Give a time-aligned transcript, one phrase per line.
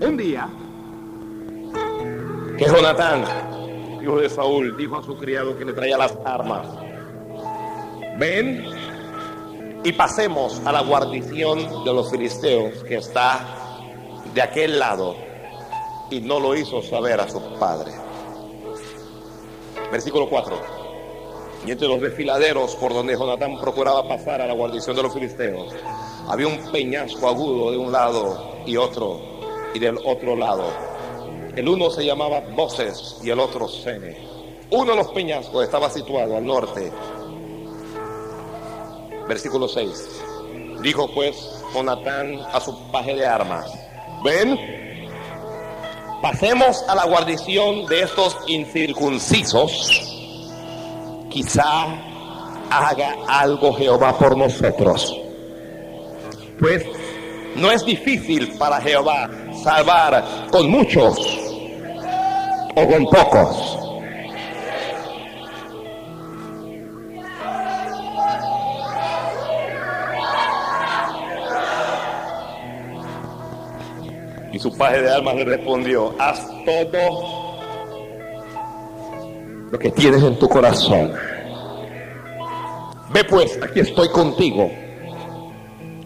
[0.00, 0.48] Un día,
[2.56, 3.22] que Jonatán,
[4.02, 6.66] hijo de Saúl, dijo a su criado que le traía las armas,
[8.18, 8.64] ven
[9.84, 13.40] y pasemos a la guarnición de los filisteos que está
[14.32, 15.16] de aquel lado
[16.10, 17.92] y no lo hizo saber a su padre.
[19.92, 20.80] Versículo 4.
[21.66, 25.74] Y entre los desfiladeros por donde Jonatán procuraba pasar a la guarnición de los filisteos,
[26.26, 29.29] había un peñasco agudo de un lado y otro,
[29.74, 30.64] y del otro lado.
[31.56, 34.16] El uno se llamaba Voces y el otro Sene.
[34.70, 36.92] Uno de los peñascos estaba situado al norte.
[39.28, 40.22] Versículo 6.
[40.82, 43.70] Dijo pues Jonatán a su paje de armas,
[44.24, 44.58] ven,
[46.22, 50.10] pasemos a la guarnición de estos incircuncisos
[51.30, 51.86] quizá
[52.70, 55.16] haga algo Jehová por nosotros.
[56.58, 56.84] Pues
[57.56, 59.30] no es difícil para Jehová
[59.62, 61.18] salvar con muchos
[62.74, 63.76] o con pocos.
[74.52, 77.50] Y su paje de almas le respondió, haz todo
[79.70, 81.12] lo que tienes en tu corazón.
[83.12, 84.70] Ve pues, aquí estoy contigo,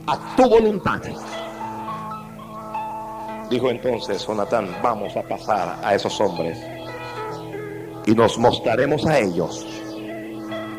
[0.07, 1.01] a tu voluntad.
[3.51, 6.59] Dijo entonces Jonatán, vamos a pasar a esos hombres
[8.07, 9.67] y nos mostraremos a ellos.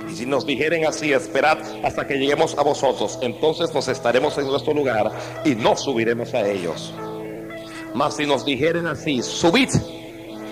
[0.10, 4.48] Y si nos dijeren así, esperad hasta que lleguemos a vosotros, entonces nos estaremos en
[4.48, 5.12] nuestro lugar
[5.44, 6.94] y no subiremos a ellos.
[7.94, 9.70] Mas si nos dijeren así, subid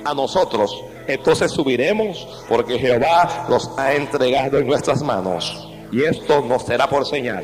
[0.05, 5.69] a nosotros, entonces subiremos porque Jehová los ha entregado en nuestras manos.
[5.91, 7.43] Y esto nos será por señal.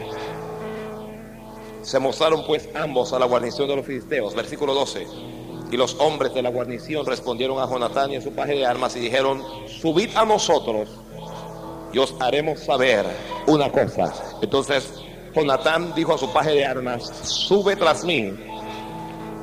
[1.81, 4.35] Se mostraron pues ambos a la guarnición de los filisteos.
[4.35, 5.07] Versículo 12.
[5.71, 8.95] Y los hombres de la guarnición respondieron a Jonatán y a su paje de armas
[8.95, 10.89] y dijeron, subid a nosotros
[11.93, 13.05] y os haremos saber
[13.47, 14.13] una cosa.
[14.41, 14.91] Entonces
[15.35, 18.33] Jonatán dijo a su paje de armas, sube tras mí,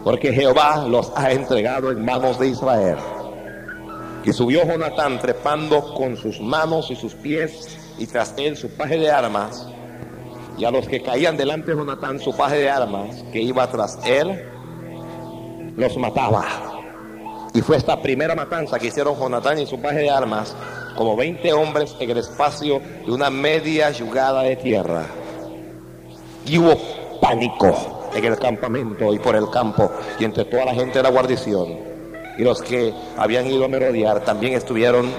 [0.05, 2.99] porque Jehová los ha entregado en manos de Israel.
[4.25, 8.99] Y subió Jonatán trepando con sus manos y sus pies y tras él su paje
[8.99, 9.69] de armas.
[10.59, 13.99] Y a los que caían delante de Jonatán su paje de armas, que iba tras
[14.07, 14.43] él,
[15.77, 16.45] los mataba.
[17.53, 20.57] Y fue esta primera matanza que hicieron Jonatán y su paje de armas,
[20.97, 25.07] como 20 hombres en el espacio de una media yugada de tierra.
[26.47, 26.77] Y hubo
[27.21, 31.11] pánico en el campamento y por el campo y entre toda la gente de la
[31.11, 31.97] guarnición
[32.39, 35.11] y los que habían ido a merodear también estuvieron,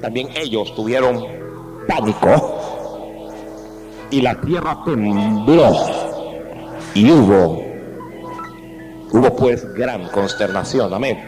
[0.00, 1.24] también ellos tuvieron
[1.86, 2.69] pánico
[4.10, 5.72] y la tierra tembló
[6.94, 7.62] y hubo,
[9.12, 11.18] hubo pues gran consternación, amén.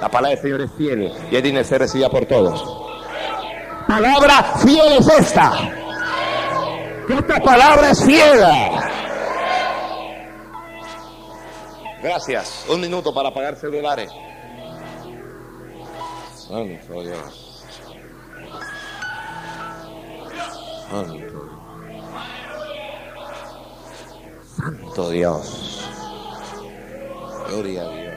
[0.00, 2.80] La palabra del Señor es fiel y es digna de ser por todos.
[3.86, 5.52] Palabra fiel es esta.
[7.08, 8.40] Esta palabra es fiel.
[12.02, 12.66] Gracias.
[12.68, 14.10] Un minuto para apagar celulares.
[16.34, 17.64] Santo Dios.
[20.90, 21.29] Santo.
[24.60, 25.88] Santo Dios.
[27.48, 28.16] Gloria a Dios.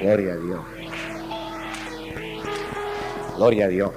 [0.00, 0.60] Gloria a Dios.
[3.36, 3.90] Gloria a Dios.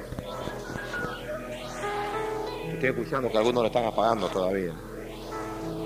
[2.68, 4.74] Estoy escuchando que algunos lo están apagando todavía.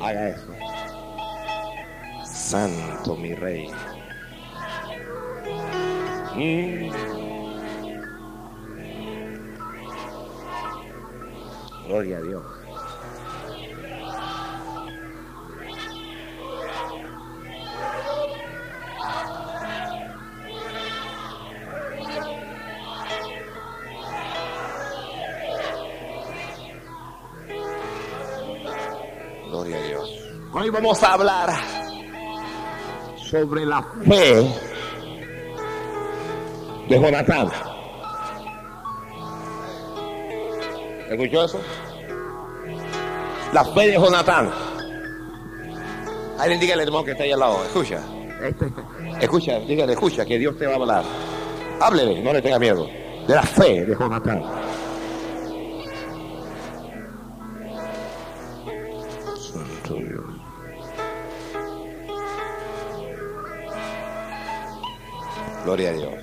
[0.02, 0.54] Haga eso.
[2.26, 3.72] Santo mi rey.
[11.88, 12.65] Gloria a Dios.
[30.66, 31.54] Hoy vamos a hablar
[33.18, 34.50] sobre la fe
[36.90, 37.52] de Jonatán.
[41.08, 41.62] ¿Escuchó eso?
[43.54, 44.50] La fe de Jonatán.
[46.40, 47.64] Alguien dígale, hermano, que está ahí al lado.
[47.66, 48.00] Escucha.
[49.22, 51.04] Escucha, dígale, escucha, que Dios te va a hablar.
[51.80, 52.90] Háblele, no le tenga miedo.
[53.28, 54.65] De la fe de Jonatán.
[65.66, 66.14] Gloria a Dios.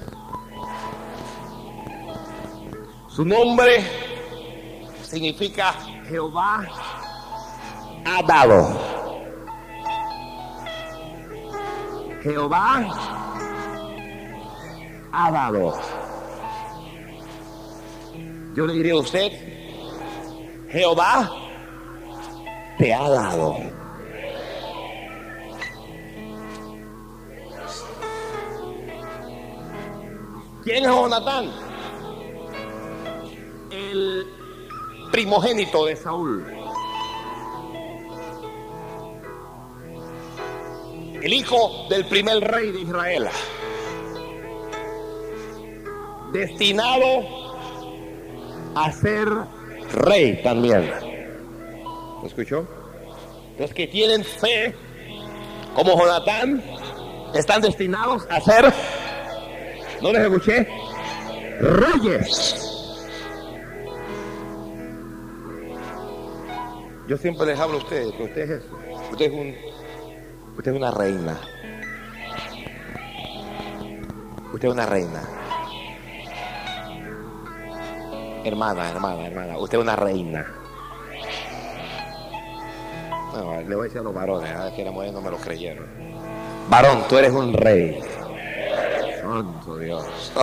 [3.09, 3.83] Su nombre
[5.03, 5.75] significa
[6.09, 6.65] Jehová
[8.07, 8.79] ha dado.
[12.23, 12.87] Jehová
[15.11, 15.75] ha dado.
[18.55, 19.33] Yo le diría a usted,
[20.71, 21.29] Jehová
[22.79, 23.82] te ha dado.
[30.63, 31.51] ¿Quién es Jonatán?
[33.71, 34.27] El
[35.11, 36.47] primogénito de Saúl.
[41.21, 43.29] El hijo del primer rey de Israel.
[46.33, 47.27] Destinado
[48.77, 49.29] a ser
[49.95, 50.93] rey también.
[52.21, 52.69] ¿Lo escuchó?
[53.59, 54.75] Los que tienen fe,
[55.75, 56.63] como Jonatán,
[57.35, 58.73] están destinados a ser
[60.03, 60.69] ¿No les escuché?
[61.61, 62.59] Reyes.
[67.09, 68.63] Yo siempre les hablo a ustedes que usted es
[69.13, 69.55] Usted es un.
[70.57, 71.39] Usted es una reina.
[74.53, 75.23] Usted es una reina.
[78.45, 79.59] Hermana, hermana, hermana.
[79.59, 80.47] Usted es una reina.
[83.35, 85.37] No, le voy a decir a los varones, ver que las mujeres no me lo
[85.37, 85.87] creyeron.
[86.69, 88.01] Varón, tú eres un rey.
[89.23, 90.33] Santo Dios.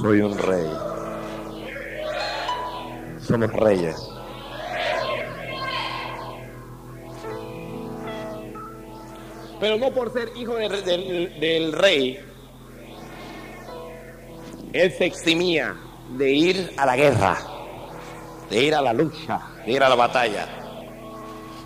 [0.00, 0.66] Soy un rey.
[3.20, 3.96] Somos reyes.
[9.60, 12.18] Pero no por ser hijo del rey,
[14.72, 15.74] él se eximía
[16.16, 17.38] de ir a la guerra,
[18.48, 20.48] de ir a la lucha, de ir a la batalla.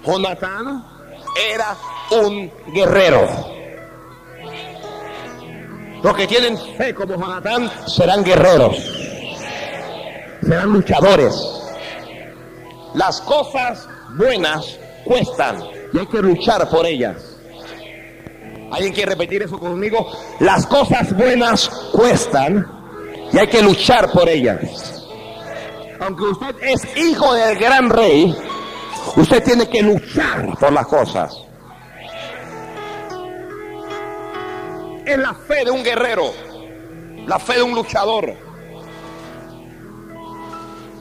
[0.05, 0.85] Jonatán
[1.53, 1.77] era
[2.11, 3.27] un guerrero.
[6.03, 8.77] Los que tienen fe como Jonatán serán guerreros,
[10.43, 11.35] serán luchadores.
[12.95, 15.63] Las cosas buenas cuestan
[15.93, 17.37] y hay que luchar por ellas.
[18.73, 20.11] ¿Alguien quiere repetir eso conmigo?
[20.41, 22.76] Las cosas buenas cuestan
[23.37, 25.05] y hay que luchar por ellas.
[26.01, 28.35] Aunque usted es hijo del gran rey,
[29.15, 31.37] usted tiene que luchar por las cosas.
[35.05, 36.33] Es la fe de un guerrero,
[37.27, 38.35] la fe de un luchador.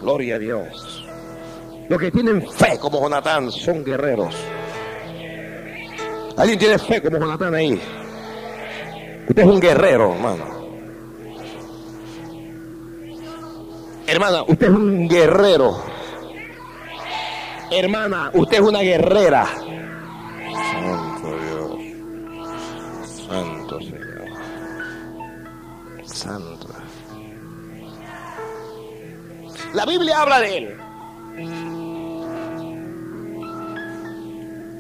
[0.01, 1.05] Gloria a Dios.
[1.88, 4.35] Los que tienen fe como Jonatán son guerreros.
[6.35, 7.81] ¿Alguien tiene fe como Jonatán ahí?
[9.29, 10.64] Usted es un guerrero, hermano.
[14.07, 15.83] Hermana, usted es un guerrero.
[17.71, 19.47] Hermana, usted es una guerrera.
[20.71, 21.71] Santo Dios.
[23.27, 24.27] Santo Señor.
[26.05, 26.67] Santo.
[29.73, 30.77] La Biblia habla de él.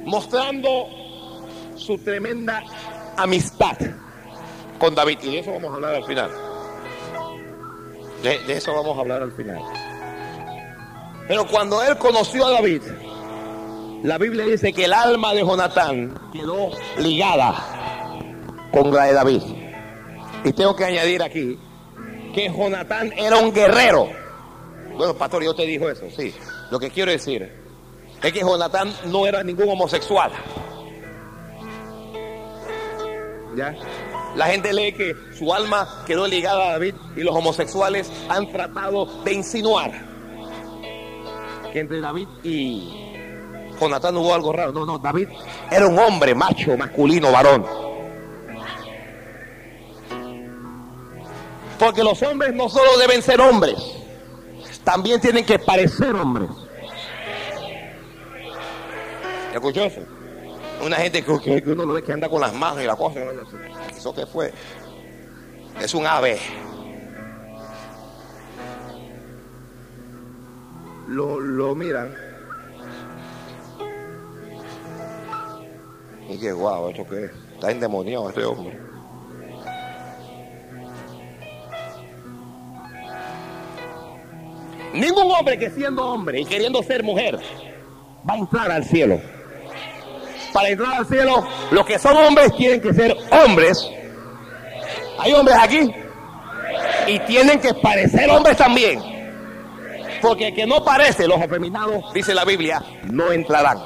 [0.05, 0.87] Mostrando
[1.75, 2.63] su tremenda
[3.17, 3.75] amistad
[4.77, 5.17] con David.
[5.23, 6.54] Y de eso vamos a hablar al final.
[8.25, 9.61] De, eso vamos a hablar al final.
[11.27, 12.81] Pero cuando él conoció a David,
[14.01, 17.53] la Biblia dice que el alma de Jonatán quedó ligada
[18.71, 19.41] con la de David.
[20.43, 21.59] Y tengo que añadir aquí
[22.33, 24.09] que Jonatán era un guerrero.
[24.97, 26.33] Bueno, pastor, yo te dijo eso, sí.
[26.71, 27.51] Lo que quiero decir
[28.23, 30.31] es que Jonatán no era ningún homosexual.
[33.55, 33.75] ¿Ya?
[34.35, 39.05] La gente lee que su alma quedó ligada a David y los homosexuales han tratado
[39.23, 39.91] de insinuar
[41.71, 43.05] que entre David y
[43.79, 44.71] Jonatán hubo algo raro.
[44.71, 45.29] No, no, David
[45.71, 47.65] era un hombre macho, masculino, varón.
[51.79, 53.77] Porque los hombres no solo deben ser hombres,
[54.83, 56.49] también tienen que parecer hombres.
[59.53, 60.01] ¿Escuchó eso?
[60.83, 63.19] Una gente que, uno lo ve que anda con las manos y la cosa.
[63.95, 64.51] ¿Eso qué fue?
[65.81, 66.37] Es un ave.
[71.07, 72.13] Lo, lo miran.
[76.29, 77.31] Y que guau, ¿esto qué es?
[77.53, 78.79] Está endemoniado este hombre.
[84.93, 87.39] Ningún hombre que siendo hombre y queriendo ser mujer
[88.27, 89.19] va a entrar al cielo
[90.55, 93.91] para entrar al cielo, los que son hombres tienen que ser hombres.
[95.19, 95.93] Hay hombres aquí
[97.07, 99.01] y tienen que parecer hombres también.
[100.21, 103.77] Porque el que no parece, los afeminados, dice la Biblia, no entrarán.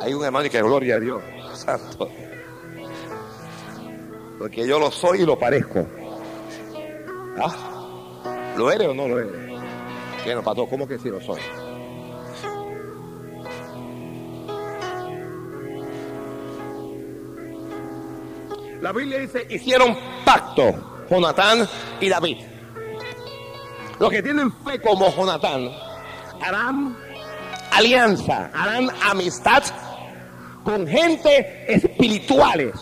[0.00, 1.22] Hay un hermano que gloria a Dios,
[1.54, 2.10] santo.
[4.40, 5.86] Porque yo lo soy y lo parezco.
[7.38, 8.52] ¿Ah?
[8.56, 9.32] ¿Lo eres o no lo eres?
[10.24, 11.40] Bueno, Pato, ¿cómo que sí lo soy?
[18.84, 21.66] La Biblia dice, hicieron pacto Jonatán
[22.02, 22.36] y David.
[23.98, 25.70] Los que tienen fe como Jonatán
[26.42, 26.94] harán
[27.70, 29.62] alianza, harán amistad
[30.64, 32.74] con gente espirituales.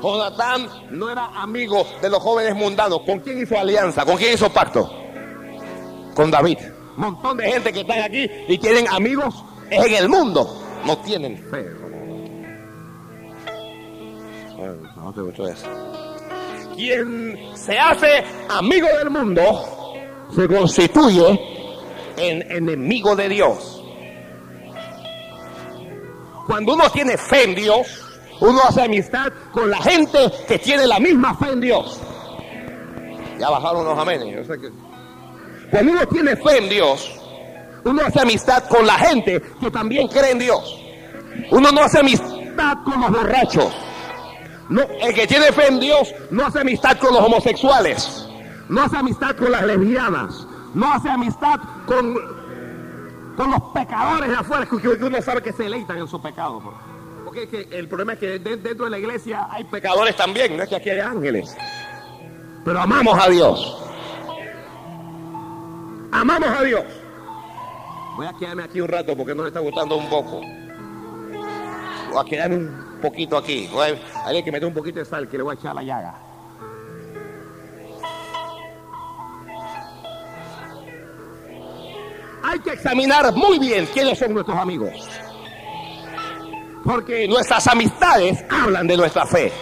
[0.00, 3.00] Jonatán no era amigo de los jóvenes mundanos.
[3.04, 4.04] ¿Con quién hizo alianza?
[4.04, 4.88] ¿Con quién hizo pacto?
[6.14, 6.58] Con David.
[6.96, 9.34] Un montón de gente que están aquí y tienen amigos
[9.68, 10.62] en el mundo.
[10.86, 11.66] No tienen fe.
[15.50, 15.68] Eso.
[16.74, 19.42] Quien se hace amigo del mundo
[20.34, 21.40] se constituye
[22.16, 23.82] en enemigo de Dios.
[26.46, 28.04] Cuando uno tiene fe en Dios,
[28.40, 32.00] uno hace amistad con la gente que tiene la misma fe en Dios.
[33.38, 34.46] Ya bajaron los amenes.
[35.70, 37.20] Cuando uno tiene fe en Dios,
[37.86, 40.82] uno hace amistad con la gente que también cree en Dios.
[41.50, 43.72] Uno no hace amistad con los borrachos.
[44.68, 48.28] No, el que tiene fe en Dios no hace amistad con los homosexuales.
[48.68, 50.46] No hace amistad con las lesbianas.
[50.74, 52.14] No hace amistad con,
[53.36, 56.60] con los pecadores de afuera, que uno sabe que se deleitan en su pecado.
[57.24, 60.68] Porque que el problema es que dentro de la iglesia hay pecadores también, no es
[60.68, 61.56] que aquí hay ángeles.
[62.64, 63.82] Pero amamos a Dios.
[66.10, 66.84] Amamos a Dios.
[68.16, 70.40] Voy a quedarme aquí un rato porque nos está gustando un poco.
[72.10, 73.68] Voy a quedarme un poquito aquí.
[73.78, 76.14] Hay alguien que mete un poquito de sal que le voy a echar la llaga.
[82.42, 84.92] Hay que examinar muy bien quiénes son nuestros amigos.
[86.84, 89.52] Porque nuestras amistades hablan de nuestra fe.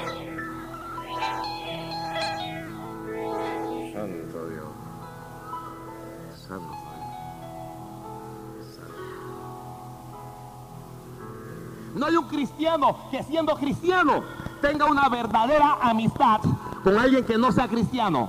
[13.11, 14.23] Que siendo cristiano
[14.63, 16.41] tenga una verdadera amistad
[16.83, 18.29] con alguien que no sea cristiano.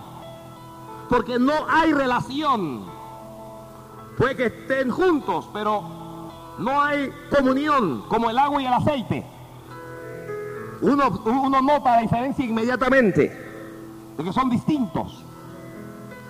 [1.09, 2.83] Porque no hay relación.
[4.17, 5.83] Puede que estén juntos, pero
[6.57, 9.25] no hay comunión como el agua y el aceite.
[10.81, 13.31] Uno, uno nota la diferencia inmediatamente
[14.17, 15.23] de que son distintos.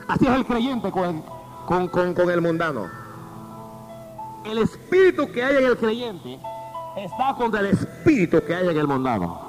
[0.07, 1.23] Así es el creyente con,
[1.65, 2.87] con, con, con el mundano.
[4.43, 6.39] El espíritu que hay en el creyente
[6.95, 9.39] está contra el espíritu que hay en el mundano.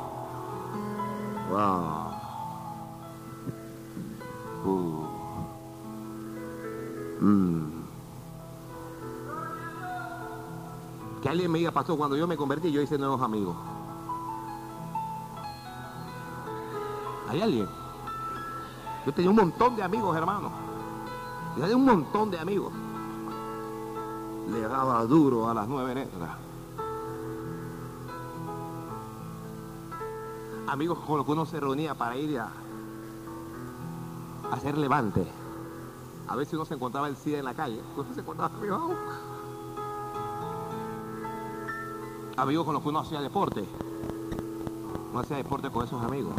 [4.64, 5.04] Uh.
[7.20, 7.66] Mm.
[11.22, 13.56] Que alguien me diga, pastor, cuando yo me convertí, yo hice nuevos amigos.
[17.28, 17.66] ¿Hay alguien?
[19.04, 20.50] Yo tenía un montón de amigos, hermano.
[21.56, 22.72] Yo tenía un montón de amigos.
[24.50, 26.45] Le daba duro a las nueve letras.
[30.68, 32.48] Amigos con los que uno se reunía para ir a,
[34.50, 35.24] hacer levante.
[36.28, 37.80] A veces uno se encontraba el SIDA en la calle.
[37.96, 38.52] Uno se encontraba
[42.36, 42.64] amigos.
[42.64, 43.64] Con los que uno hacía deporte.
[45.10, 46.34] Uno hacía deporte con esos amigos.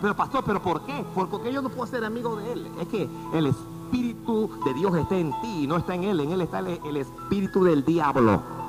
[0.00, 1.04] Pero pastor, ¿pero por qué?
[1.14, 2.70] Porque yo no puedo ser amigo de él.
[2.80, 6.20] Es que el Espíritu de Dios está en ti y no está en él.
[6.20, 8.63] En él está el Espíritu del diablo.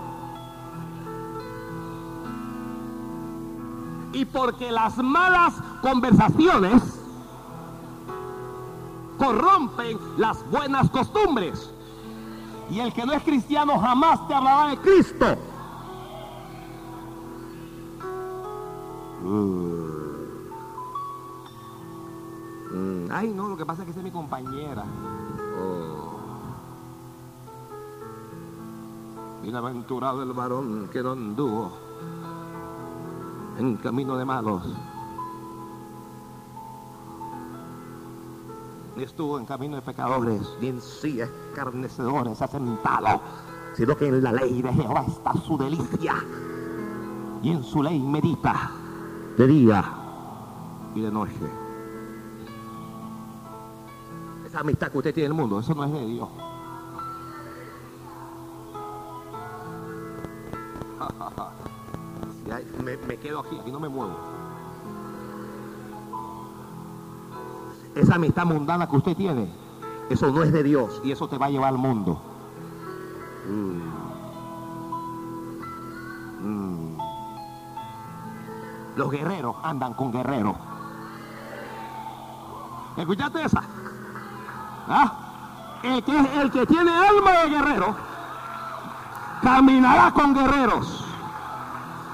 [4.15, 6.81] Y porque las malas conversaciones
[9.17, 11.69] corrompen las buenas costumbres.
[12.69, 15.25] Y el que no es cristiano jamás te hablará de Cristo.
[22.71, 24.85] Mm, Ay, no, lo que pasa es que es mi compañera.
[25.59, 26.19] Oh.
[29.43, 31.84] Bienaventurado el varón que no anduvo
[33.57, 34.63] en camino de malos.
[38.95, 43.21] Ni estuvo en camino de pecadores, ni en sí escarnecedores asentado,
[43.75, 46.15] sino que en la ley de Jehová está su delicia.
[47.43, 48.71] Y en su ley medita
[49.37, 49.83] de día
[50.95, 51.33] y de noche.
[54.45, 56.29] Esa amistad que usted tiene en el mundo, eso no es de Dios.
[63.07, 64.15] Me quedo aquí, aquí no me muevo.
[67.95, 69.49] Esa amistad mundana que usted tiene,
[70.09, 72.21] eso no es de Dios y eso te va a llevar al mundo.
[73.49, 74.05] Mm.
[76.47, 76.97] Mm.
[78.95, 80.55] Los guerreros andan con guerreros.
[82.97, 83.63] ¿Escuchaste esa?
[84.87, 85.79] ¿Ah?
[85.83, 87.95] El que, el que tiene alma de guerrero
[89.41, 91.04] caminará con guerreros.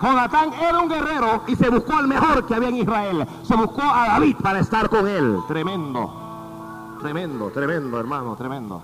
[0.01, 3.27] Jonatán era un guerrero y se buscó al mejor que había en Israel.
[3.43, 5.38] Se buscó a David para estar con él.
[5.48, 6.98] Tremendo.
[7.01, 8.81] Tremendo, tremendo, hermano, tremendo.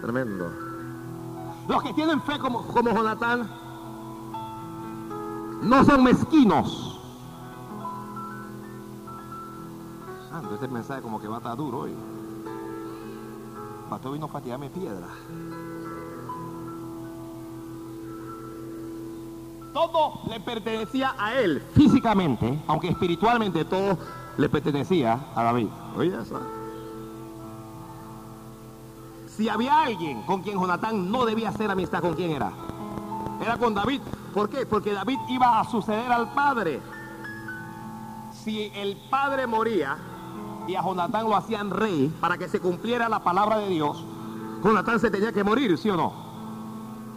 [0.00, 0.50] Tremendo.
[1.68, 3.48] Los que tienen fe como, como Jonatán
[5.62, 7.00] no son mezquinos.
[10.30, 11.94] Santo, este mensaje como que va a estar duro hoy.
[13.90, 15.08] Pastor vino a fatigarme piedra.
[19.72, 23.98] Todo le pertenecía a él físicamente, aunque espiritualmente todo
[24.36, 25.68] le pertenecía a David.
[25.96, 26.40] Oye, eso.
[29.26, 32.50] Si había alguien con quien Jonatán no debía hacer amistad, ¿con quién era?
[33.40, 34.00] Era con David.
[34.34, 34.66] ¿Por qué?
[34.66, 36.80] Porque David iba a suceder al padre.
[38.32, 39.96] Si el padre moría
[40.66, 44.04] y a Jonatán lo hacían rey para que se cumpliera la palabra de Dios,
[44.62, 46.12] Jonatán se tenía que morir, ¿sí o no?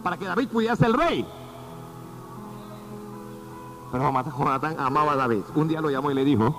[0.04, 1.26] Para que David pudiera ser rey.
[3.92, 5.44] Pero Jonatán amaba a David.
[5.56, 6.56] Un día lo llamó y le dijo,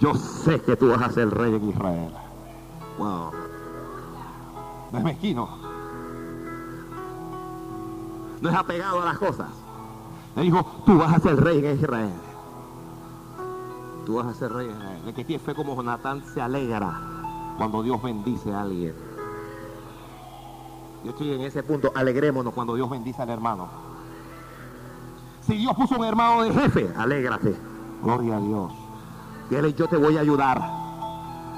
[0.00, 2.12] yo sé que tú vas a ser rey en Israel.
[2.98, 3.30] Wow.
[4.92, 5.48] No es mezquino.
[8.40, 9.48] No es apegado a las cosas.
[10.36, 12.12] Le dijo, tú vas a ser rey en Israel.
[14.06, 15.02] Tú vas a ser rey en Israel.
[15.06, 17.00] El que tiene fe como Jonatán se alegra
[17.58, 18.94] cuando Dios bendice a alguien.
[21.04, 21.92] Yo estoy en ese punto.
[21.94, 23.83] Alegrémonos cuando Dios bendice al hermano.
[25.46, 27.54] Si Dios puso un hermano de jefe, alégrate.
[28.02, 28.72] Gloria a Dios.
[29.50, 30.60] Dile, yo te voy a ayudar.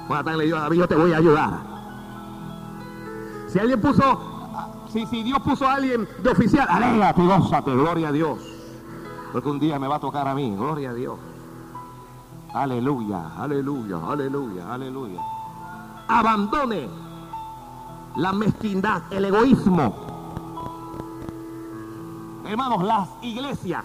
[0.08, 1.60] Yo te voy a ayudar.
[3.48, 4.20] Si alguien puso,
[4.92, 8.38] si, si Dios puso a alguien de oficial, alégrate, gózate, gloria a Dios.
[9.32, 11.18] Porque un día me va a tocar a mí, gloria a Dios.
[12.54, 15.20] Aleluya, aleluya, aleluya, aleluya.
[16.08, 16.88] Abandone
[18.16, 20.15] la mezquindad, el egoísmo.
[22.46, 23.84] Hermanos, las iglesias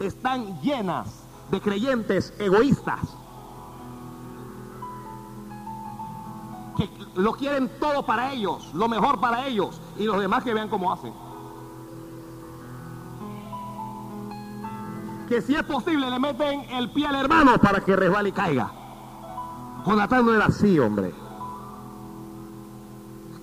[0.00, 3.00] están llenas de creyentes egoístas
[6.76, 10.68] que lo quieren todo para ellos, lo mejor para ellos y los demás que vean
[10.68, 11.12] cómo hacen.
[15.28, 18.70] Que si es posible le meten el pie al hermano para que resbale y caiga.
[19.86, 21.14] Jonatán no era así, hombre.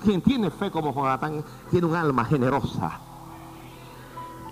[0.03, 2.99] Quien tiene fe como Jonatán tiene un alma generosa.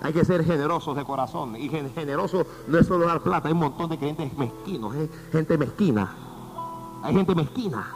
[0.06, 1.56] Hay que ser generosos de corazón.
[1.56, 3.48] Y generoso no es solo dar plata.
[3.48, 4.94] Hay un montón de creyentes mezquinos.
[4.94, 6.14] Hay gente mezquina.
[7.02, 7.92] Hay gente mezquina.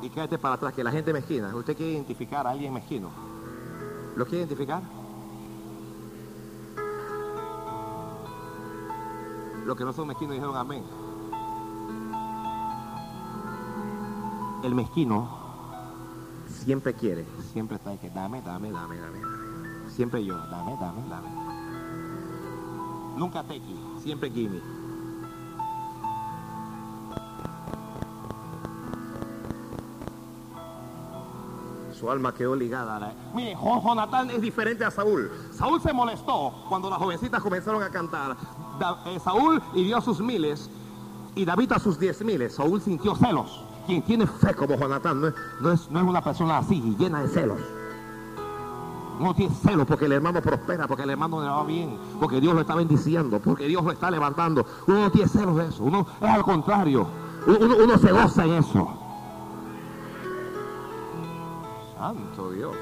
[0.00, 1.52] Y quédate para atrás, que la gente mezquina.
[1.56, 3.10] ¿Usted quiere identificar a alguien mezquino?
[4.14, 4.80] ¿Lo quiere identificar?
[9.64, 10.84] Los que no son mezquinos dijeron amén.
[14.62, 15.45] El mezquino
[16.66, 19.20] siempre quiere, siempre está que dame, dame, dame, dame.
[19.88, 21.28] Siempre yo, dame, dame, dame.
[23.16, 23.62] Nunca take,
[24.02, 24.60] siempre gimme.
[31.92, 33.14] Su alma quedó ligada a la...
[33.32, 35.30] Mire, Jonatán es diferente a Saúl.
[35.52, 38.36] Saúl se molestó cuando las jovencitas comenzaron a cantar.
[39.06, 40.68] Eh, Saúl hirió a sus miles
[41.36, 42.56] y David a sus diez miles.
[42.56, 43.65] Saúl sintió celos.
[43.86, 47.22] Quien tiene fe como Jonatán no es, no es, no es una persona así, llena
[47.22, 47.60] de celos.
[49.20, 52.54] No tiene celos porque el hermano prospera, porque el hermano le va bien, porque Dios
[52.54, 54.66] lo está bendiciendo, porque Dios lo está levantando.
[54.88, 57.06] Uno no tiene celos de eso, uno es al contrario.
[57.46, 58.88] Uno, uno se goza en eso.
[61.96, 62.76] Santo Dios.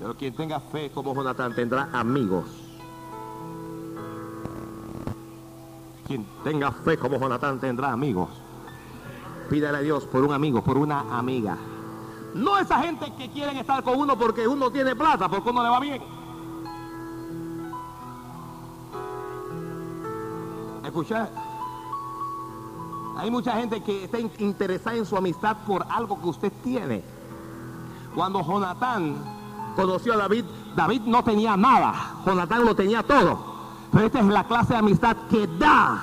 [0.00, 2.63] Pero quien tenga fe como Jonatán tendrá amigos.
[6.06, 8.28] Quien tenga fe como Jonatán tendrá amigos.
[9.48, 11.56] Pídale a Dios por un amigo, por una amiga.
[12.34, 15.68] No esa gente que quieren estar con uno porque uno tiene plata, porque uno le
[15.68, 16.02] va bien.
[20.84, 21.30] Escucha,
[23.16, 27.02] hay mucha gente que está interesada en su amistad por algo que usted tiene.
[28.14, 29.16] Cuando Jonatán
[29.76, 30.44] conoció a David,
[30.76, 33.53] David no tenía nada, Jonatán lo tenía todo.
[33.94, 36.02] Pero esta es la clase de amistad que da.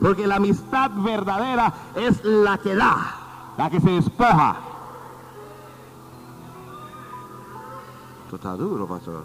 [0.00, 4.56] Porque la amistad verdadera es la que da, la que se despoja.
[8.24, 9.24] Esto está duro, pastor.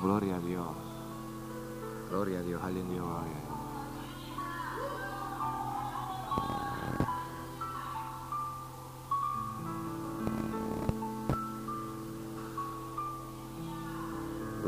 [0.00, 0.66] Gloria a Dios.
[2.10, 2.62] Gloria a Dios.
[2.62, 2.88] Alguien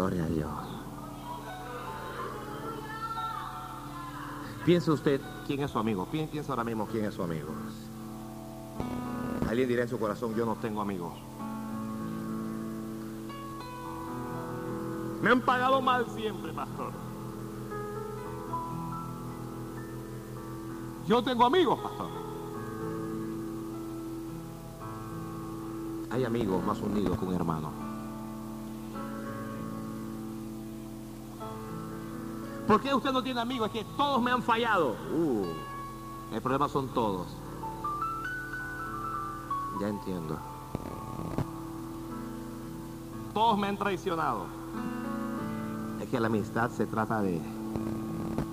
[0.06, 0.50] Gloria a Dios.
[4.64, 6.06] Piense usted quién es su amigo.
[6.06, 7.48] Piensa ahora mismo quién es su amigo.
[9.48, 11.12] Alguien dirá en su corazón, yo no tengo amigos.
[15.22, 16.92] Me han pagado mal siempre, pastor.
[21.08, 22.10] Yo tengo amigos, pastor.
[26.12, 27.85] Hay amigos más unidos que un hermano.
[32.66, 33.68] ¿Por qué usted no tiene amigos?
[33.68, 34.96] Es que todos me han fallado.
[35.12, 35.46] Uh,
[36.32, 37.28] el problema son todos.
[39.80, 40.38] Ya entiendo.
[43.32, 44.46] Todos me han traicionado
[46.10, 47.40] que la amistad se trata de,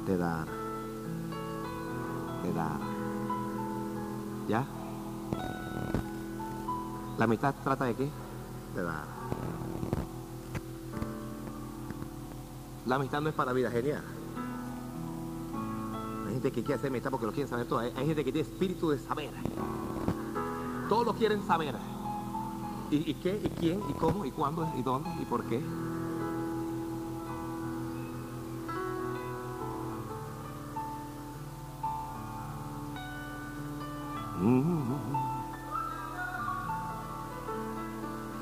[0.05, 0.47] de dar.
[2.41, 2.79] De dar.
[4.47, 4.65] ¿Ya?
[7.17, 8.09] ¿La amistad trata de qué?
[8.75, 9.22] De dar.
[12.93, 14.03] La amistad no es para vida genial.
[16.27, 17.79] Hay gente que quiere hacer amistad porque lo quieren saber todo.
[17.79, 19.31] Hay, gente que tiene espíritu de saber.
[20.89, 21.73] Todos lo quieren saber.
[22.91, 23.41] ¿Y, ¿Y qué?
[23.43, 23.81] ¿Y quién?
[23.89, 24.23] ¿Y cómo?
[24.25, 24.71] ¿Y cuándo?
[24.77, 25.09] ¿Y dónde?
[25.19, 25.59] ¿Y por qué?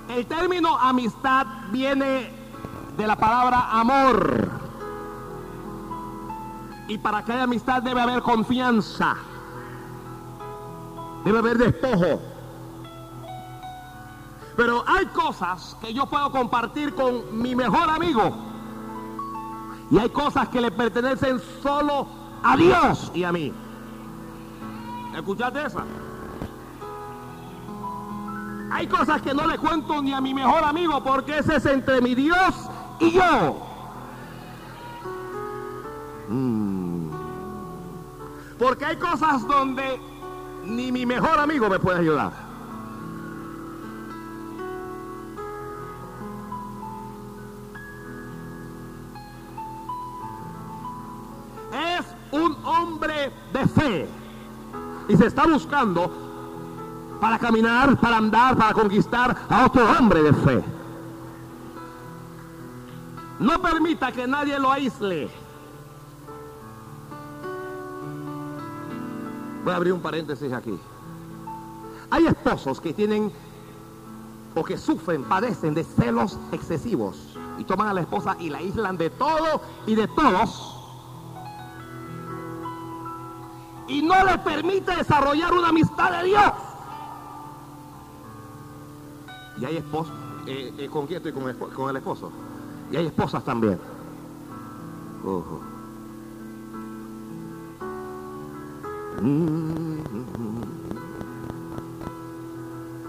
[0.10, 2.41] El término amistad viene
[2.98, 4.50] de la palabra amor.
[6.88, 9.16] Y para que haya amistad debe haber confianza.
[11.24, 12.22] Debe haber despojo.
[14.58, 18.36] Pero hay cosas que yo puedo compartir con mi mejor amigo.
[19.90, 22.08] Y hay cosas que le pertenecen solo
[22.44, 23.54] a Dios y a mí.
[25.16, 25.86] ¿Escuchaste esa?
[28.72, 32.00] Hay cosas que no le cuento ni a mi mejor amigo porque ese es entre
[32.02, 32.71] mi Dios
[33.02, 33.58] y yo.
[36.30, 37.10] Mm.
[38.60, 40.00] Porque hay cosas donde
[40.66, 42.32] ni mi mejor amigo me puede ayudar.
[51.74, 54.08] Es un hombre de fe
[55.08, 56.12] y se está buscando
[57.20, 60.81] para caminar, para andar, para conquistar a otro hombre de fe.
[63.42, 65.28] No permita que nadie lo aísle.
[69.64, 70.80] Voy a abrir un paréntesis aquí.
[72.12, 73.32] Hay esposos que tienen
[74.54, 78.98] o que sufren, padecen de celos excesivos y toman a la esposa y la aíslan
[78.98, 80.78] de todo y de todos
[83.88, 86.52] y no le permite desarrollar una amistad de Dios.
[89.60, 90.14] Y hay esposos,
[90.46, 91.34] eh, eh, ¿con quién estoy?
[91.34, 92.32] Con el, con el, esposo.
[92.92, 93.80] Y hay esposas también.
[95.24, 95.62] Ojo.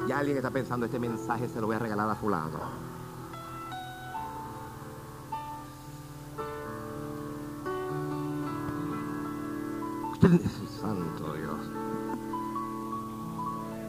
[0.07, 2.61] Ya alguien está pensando, este mensaje se lo voy a regalar a fulano.
[10.81, 11.59] Santo Dios.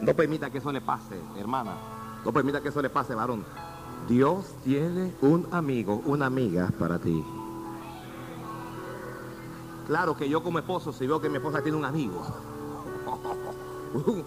[0.01, 1.75] No permita que eso le pase, hermana.
[2.25, 3.45] No permita que eso le pase, varón.
[4.07, 7.23] Dios tiene un amigo, una amiga para ti.
[9.87, 12.21] Claro que yo como esposo, si veo que mi esposa tiene un amigo,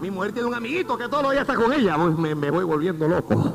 [0.00, 2.64] mi mujer tiene un amiguito que todos los días está con ella, me, me voy
[2.64, 3.52] volviendo loco.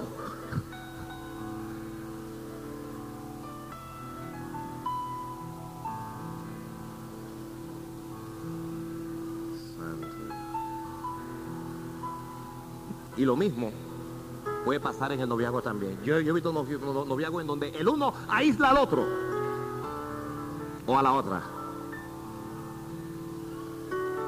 [13.28, 13.72] Lo mismo
[14.66, 16.00] puede pasar en el noviazgo también.
[16.04, 19.06] Yo, he visto noviazgos en donde el uno aísla al otro
[20.86, 21.42] o a la otra.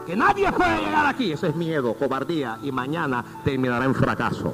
[0.05, 1.31] Que nadie puede llegar aquí.
[1.31, 4.53] Ese es miedo, cobardía y mañana terminará en fracaso.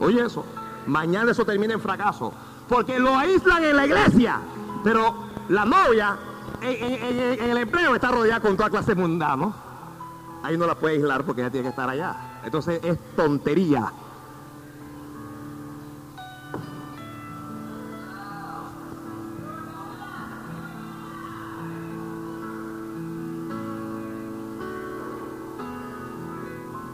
[0.00, 0.44] Oye eso,
[0.86, 2.32] mañana eso termina en fracaso.
[2.68, 4.40] Porque lo aíslan en la iglesia,
[4.82, 5.14] pero
[5.48, 6.18] la novia
[6.60, 9.52] en, el empleo está rodeada con toda clase mundana.
[10.42, 12.35] Ahí no la puede aislar porque ella tiene que estar allá.
[12.46, 13.92] Entonces es tontería.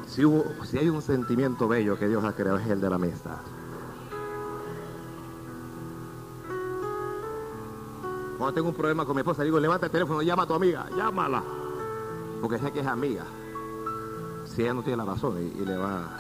[0.06, 2.96] Si, hubo, si hay un sentimiento bello que Dios ha creado es el de la
[2.96, 3.40] amistad.
[8.38, 10.88] Cuando tengo un problema con mi esposa, digo, levanta el teléfono, llama a tu amiga,
[10.96, 11.42] llámala.
[12.40, 13.26] Porque sé que es amiga.
[14.54, 16.10] Si ella no tiene la razón y, le va...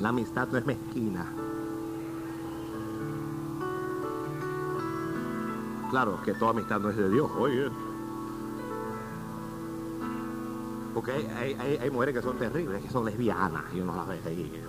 [0.00, 1.24] La amistad no es mezquina.
[5.90, 7.87] Claro que toda amistad no es de Dios, oye.
[10.98, 14.64] Porque hay, mujeres que son terribles, que son lesbianas, y uno las ve ahí.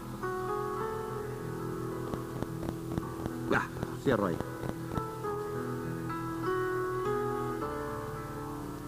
[3.50, 3.68] Ya,
[4.04, 4.38] cierro ahí.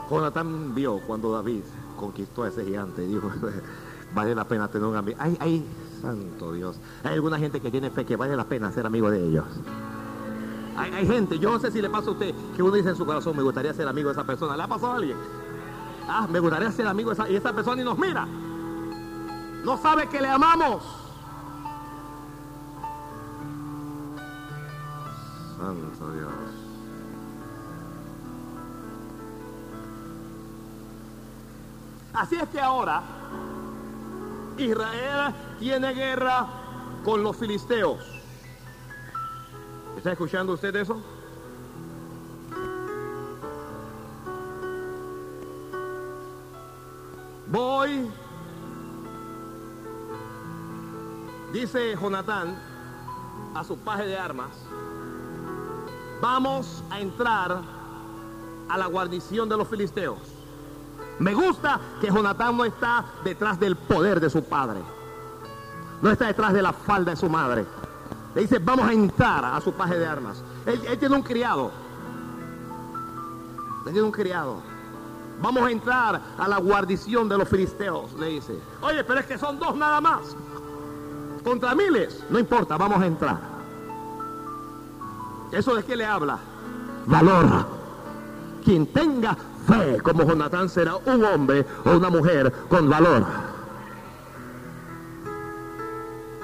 [0.07, 1.63] Jonathan vio cuando David
[1.97, 3.31] conquistó a ese gigante y dijo,
[4.13, 5.17] vale la pena tener un amigo.
[5.19, 5.65] Ay, ay,
[5.99, 6.79] santo Dios.
[7.03, 9.45] Hay alguna gente que tiene fe que vale la pena ser amigo de ellos.
[10.77, 13.05] Hay, gente, yo no sé si le pasa a usted, que uno dice en su
[13.05, 14.55] corazón, me gustaría ser amigo de esa persona.
[14.55, 15.17] ¿Le ha pasado a alguien?
[16.07, 18.25] Ah, me gustaría ser amigo de esa, y esa persona y nos mira.
[19.63, 20.83] No sabe que le amamos.
[25.57, 26.31] Santo Dios.
[32.13, 33.01] Así es que ahora
[34.57, 36.47] Israel tiene guerra
[37.03, 37.99] con los filisteos.
[39.97, 41.01] ¿Está escuchando usted eso?
[47.51, 48.09] Voy,
[51.51, 52.57] dice Jonatán
[53.53, 54.51] a su paje de armas,
[56.21, 57.61] vamos a entrar
[58.69, 60.19] a la guarnición de los filisteos.
[61.19, 64.79] Me gusta que Jonatán no está detrás del poder de su padre,
[66.01, 67.65] no está detrás de la falda de su madre
[68.33, 70.41] le dice, vamos a entrar a su paje de armas.
[70.65, 71.71] Él, tiene un criado.
[73.85, 74.61] Él tiene un criado.
[75.41, 78.59] Vamos a entrar a la guarnición de los filisteos, le dice.
[78.81, 80.35] Oye, pero es que son dos nada más.
[81.43, 82.23] Contra miles.
[82.29, 83.39] No importa, vamos a entrar.
[85.51, 86.37] ¿Eso de qué le habla?
[87.07, 87.65] Valor.
[88.63, 89.35] Quien tenga
[89.67, 93.25] fe como Jonatán será un hombre o una mujer con valor.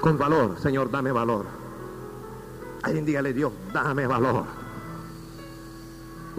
[0.00, 1.46] Con valor, Señor, dame valor.
[2.82, 4.57] Alguien dígale, Dios, dame valor.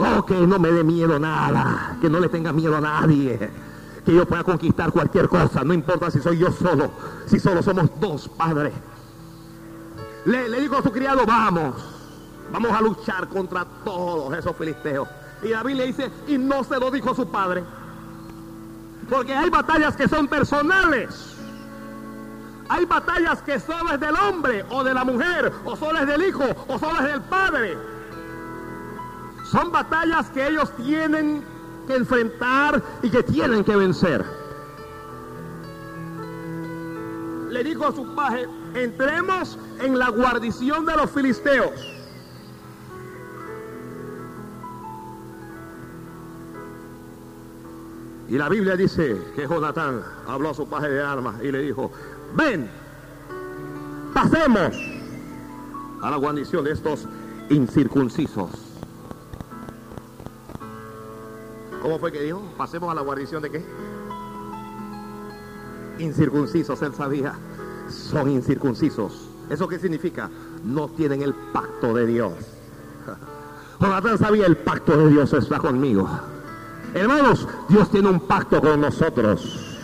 [0.01, 3.51] Oh, que no me dé miedo nada, que no le tenga miedo a nadie,
[4.05, 6.89] que yo pueda conquistar cualquier cosa, no importa si soy yo solo,
[7.25, 8.71] si solo somos dos, Padre.
[10.23, 11.75] Le, le digo a su criado, vamos,
[12.49, 15.05] vamos a luchar contra todos esos filisteos.
[15.43, 17.63] Y David le dice, y no se lo dijo a su padre,
[19.09, 21.35] porque hay batallas que son personales.
[22.69, 26.23] Hay batallas que solo es del hombre o de la mujer, o solo es del
[26.23, 27.98] hijo, o solo es del padre.
[29.51, 31.43] Son batallas que ellos tienen
[31.87, 34.23] que enfrentar y que tienen que vencer.
[37.49, 41.71] Le dijo a su paje, entremos en la guarnición de los filisteos.
[48.27, 51.91] Y la Biblia dice que Jonatán habló a su paje de armas y le dijo,
[52.35, 52.69] ven,
[54.13, 54.75] pasemos
[56.03, 57.07] a la guarnición de estos
[57.49, 58.68] incircuncisos.
[61.81, 62.41] ¿Cómo fue que dijo?
[62.57, 63.65] Pasemos a la guarnición de qué?
[65.99, 67.33] Incircuncisos, él sabía,
[67.89, 69.29] son incircuncisos.
[69.49, 70.29] ¿Eso qué significa?
[70.63, 72.33] No tienen el pacto de Dios.
[73.79, 76.07] Jonathan sabía el pacto de Dios está conmigo.
[76.93, 79.77] Hermanos, Dios tiene un pacto con nosotros.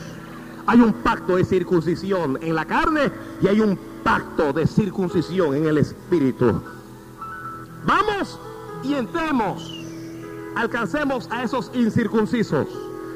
[0.67, 5.65] Hay un pacto de circuncisión en la carne y hay un pacto de circuncisión en
[5.67, 6.61] el espíritu.
[7.85, 8.39] Vamos
[8.83, 9.74] y entremos.
[10.55, 12.67] Alcancemos a esos incircuncisos.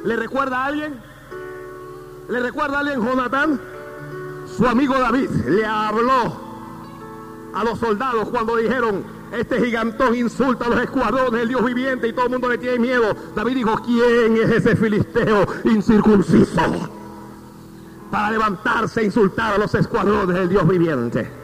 [0.04, 1.00] ¿Le recuerda a alguien?
[2.30, 3.60] ¿Le recuerda a alguien Jonatán?
[4.58, 6.50] Su amigo David le habló
[7.54, 12.14] a los soldados cuando dijeron, este gigantón insulta a los escuadrones del Dios viviente y
[12.14, 13.16] todo el mundo le tiene miedo.
[13.36, 16.90] David dijo, ¿quién es ese filisteo incircunciso?
[18.10, 21.39] para levantarse e insultar a los escuadrones del Dios viviente.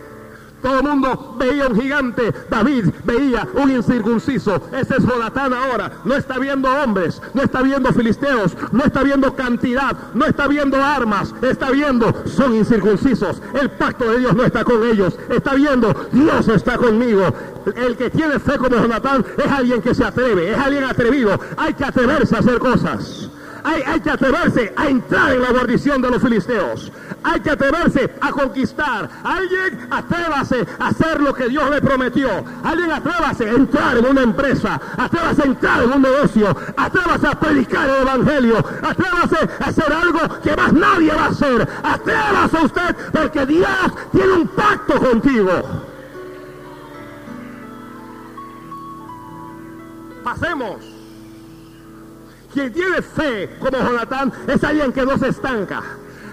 [0.66, 4.60] Todo el mundo veía un gigante, David veía un incircunciso.
[4.72, 5.92] Ese es Jonatán ahora.
[6.06, 10.84] No está viendo hombres, no está viendo filisteos, no está viendo cantidad, no está viendo
[10.84, 13.44] armas, está viendo, son incircuncisos.
[13.54, 17.28] El pacto de Dios no está con ellos, está viendo, Dios está conmigo.
[17.76, 21.40] El que tiene fe como Jonatán es alguien que se atreve, es alguien atrevido.
[21.58, 23.30] Hay que atreverse a hacer cosas.
[23.66, 26.92] Hay, que atreverse a entrar en la guarnición de los filisteos.
[27.24, 29.10] Hay que atreverse a conquistar.
[29.24, 32.30] Alguien atrévase a hacer lo que Dios le prometió.
[32.64, 34.80] Alguien atrévase a entrar en una empresa.
[34.96, 36.56] Atrévase a entrar en un negocio.
[36.78, 38.58] Atrévase a predicar el evangelio.
[38.84, 41.68] Atrévase a hacer algo que más nadie va a hacer.
[41.84, 43.68] Atrévase usted porque Dios
[44.12, 45.52] tiene un pacto contigo.
[50.24, 50.95] Pasemos.
[52.56, 55.84] Quien tiene fe como Jonatán es alguien que no se estanca.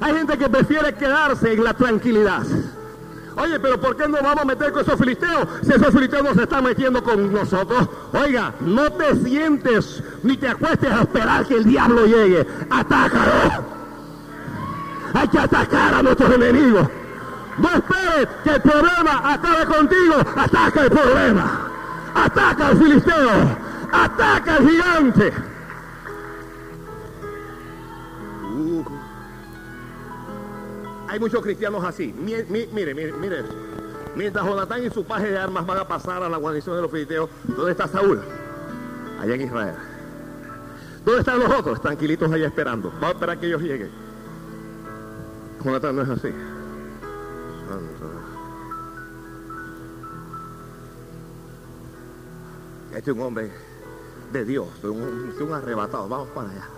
[0.01, 2.45] Hay gente que prefiere quedarse en la tranquilidad.
[3.37, 6.35] Oye, pero ¿por qué no vamos a meter con esos filisteos si esos filisteos no
[6.35, 7.89] se están metiendo con nosotros?
[8.13, 12.47] Oiga, no te sientes ni te acuestes a esperar que el diablo llegue.
[12.71, 13.65] Atácalo.
[15.15, 16.87] Hay que atacar a nuestros enemigos.
[17.59, 20.15] No esperes que el problema acabe contigo.
[20.37, 21.69] Ataca el problema.
[22.15, 23.59] Ataca al filisteo.
[23.91, 25.52] Ataca al gigante.
[31.13, 32.11] Hay muchos cristianos así.
[32.19, 33.45] Mire, mire, mire.
[34.17, 36.91] Mientras Jonatán y su paje de armas van a pasar a la guarnición de los
[36.91, 38.19] filisteos, ¿dónde está Saúl?
[39.21, 39.75] Allá en Israel.
[41.05, 41.83] ¿Dónde están los otros?
[41.83, 42.91] Tranquilitos allá esperando.
[42.93, 43.91] Vamos a esperar que ellos lleguen.
[45.63, 46.33] Jonatán no es así.
[52.95, 53.53] Este es un hombre
[54.33, 56.09] de Dios, un, un arrebatado.
[56.09, 56.69] Vamos para allá.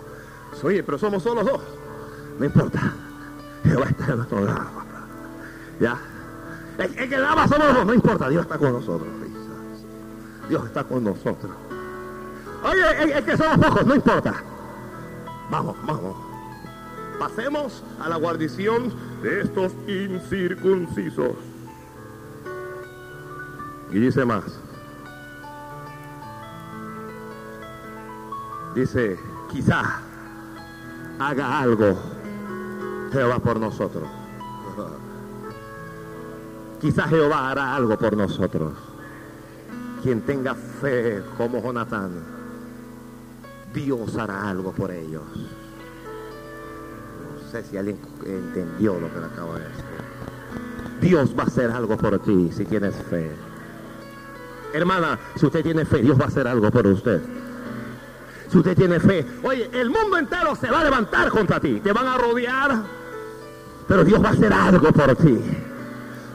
[0.61, 1.61] Oye, pero somos solo dos.
[2.37, 2.93] No importa.
[3.65, 4.65] Jehová está en nuestro lado.
[5.79, 5.97] Ya.
[6.77, 7.85] Es que nada somos.
[7.85, 8.29] No importa.
[8.29, 9.09] Dios está con nosotros.
[10.49, 11.51] Dios está con nosotros.
[12.63, 13.85] Oye, es, que somos pocos.
[13.85, 14.33] No importa.
[15.49, 16.15] Vamos, vamos.
[17.19, 21.35] Pasemos a la guarnición de estos incircuncisos.
[23.91, 24.43] Y dice más.
[28.75, 29.17] Dice,
[29.49, 30.01] quizá
[31.17, 31.97] haga algo
[33.15, 34.03] Jehová por nosotros.
[36.81, 38.73] Quizá Jehová hará algo por nosotros.
[40.03, 42.11] Quien tenga fe como Jonatán,
[43.73, 45.23] Dios hará algo por ellos.
[47.33, 49.83] No sé si alguien entendió lo que le acabo de decir.
[51.01, 53.31] Dios va a hacer algo por ti si tienes fe.
[54.73, 57.21] Hermana, si usted tiene fe, Dios va a hacer algo por usted.
[58.49, 61.79] Si usted tiene fe, oye, el mundo entero se va a levantar contra ti.
[61.79, 62.83] Te van a rodear,
[63.87, 65.39] pero Dios va a hacer algo por ti.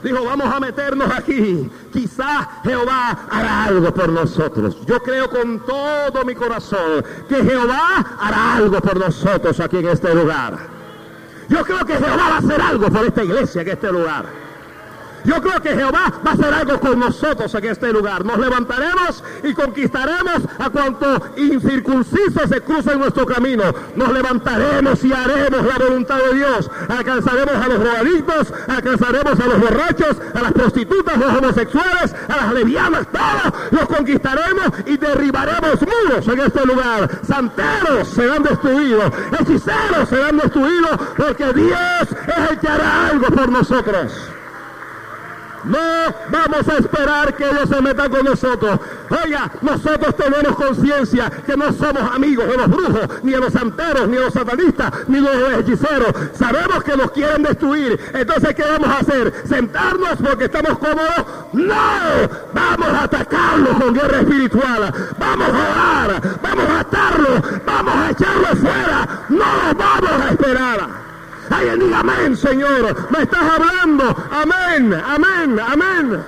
[0.03, 1.69] Dijo, vamos a meternos aquí.
[1.93, 4.77] Quizás Jehová hará algo por nosotros.
[4.85, 10.13] Yo creo con todo mi corazón que Jehová hará algo por nosotros aquí en este
[10.15, 10.57] lugar.
[11.49, 14.25] Yo creo que Jehová va a hacer algo por esta iglesia en este lugar.
[15.23, 18.25] Yo creo que Jehová va a hacer algo con nosotros en este lugar.
[18.25, 23.63] Nos levantaremos y conquistaremos a cuanto incircunciso se cruza en nuestro camino.
[23.95, 26.69] Nos levantaremos y haremos la voluntad de Dios.
[26.89, 32.53] Alcanzaremos a los drogadictos, alcanzaremos a los borrachos, a las prostitutas, los homosexuales, a las
[32.53, 37.09] levianas, todos los conquistaremos y derribaremos muros en este lugar.
[37.27, 44.31] Santeros serán destruidos, hechiceros serán destruidos porque Dios es el que hará algo por nosotros.
[45.63, 45.79] No
[46.29, 48.79] vamos a esperar que ellos se metan con nosotros.
[49.23, 54.07] Oiga, nosotros tenemos conciencia que no somos amigos de los brujos, ni de los santeros,
[54.07, 56.13] ni de los satanistas, ni de los hechiceros.
[56.33, 57.99] Sabemos que nos quieren destruir.
[58.13, 59.33] Entonces, ¿qué vamos a hacer?
[59.47, 61.25] ¿Sentarnos porque estamos cómodos?
[61.53, 61.75] No,
[62.53, 64.93] vamos a atacarlos con guerra espiritual.
[65.17, 67.29] Vamos a orar, vamos a atarlo,
[67.65, 69.07] vamos a echarlo fuera.
[69.29, 71.10] No lo vamos a esperar.
[71.51, 73.11] Alguien diga amén, Señor.
[73.11, 74.15] Me estás hablando.
[74.31, 76.23] Amén, amén, amén.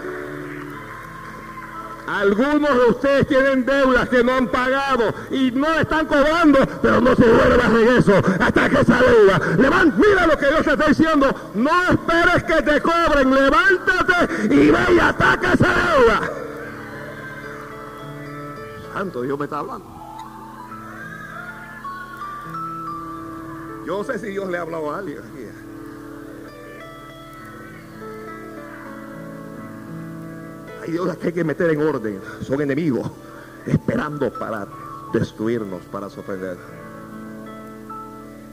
[2.05, 7.15] Algunos de ustedes tienen deudas que no han pagado y no están cobrando, pero no
[7.15, 9.39] se vuelve a regreso hasta que esa deuda.
[9.57, 11.51] Levanta, mira lo que Dios te está diciendo.
[11.55, 13.33] No esperes que te cobren.
[13.33, 16.31] Levántate y ve y ataca esa deuda.
[18.93, 19.92] Santo Dios me está hablando.
[23.85, 25.45] Yo sé si Dios le ha hablado a alguien aquí.
[30.81, 32.21] Hay deudas que hay que meter en orden.
[32.41, 33.09] Son enemigos
[33.65, 34.67] esperando para
[35.13, 36.57] destruirnos, para sorprender.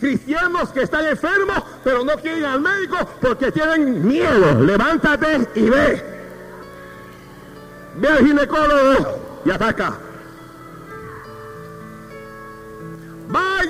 [0.00, 4.60] Cristianos que están enfermos, pero no quieren ir al médico porque tienen miedo.
[4.60, 6.02] Levántate y ve.
[7.96, 9.98] Ve al ginecólogo y ataca.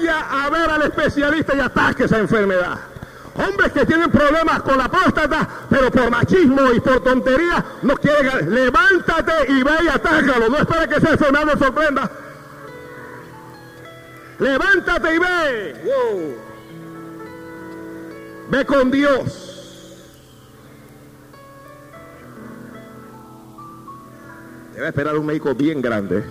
[0.00, 2.78] Vaya a ver al especialista y ataque esa enfermedad.
[3.34, 8.54] Hombres que tienen problemas con la próstata, pero por machismo y por tontería no quieren.
[8.54, 10.48] Levántate y ve y atácalo.
[10.48, 12.10] No espera que esa enfermedad sorprenda.
[14.38, 16.38] Levántate y ve.
[18.48, 19.46] Ve con Dios.
[24.74, 26.24] Debe esperar un médico bien grande.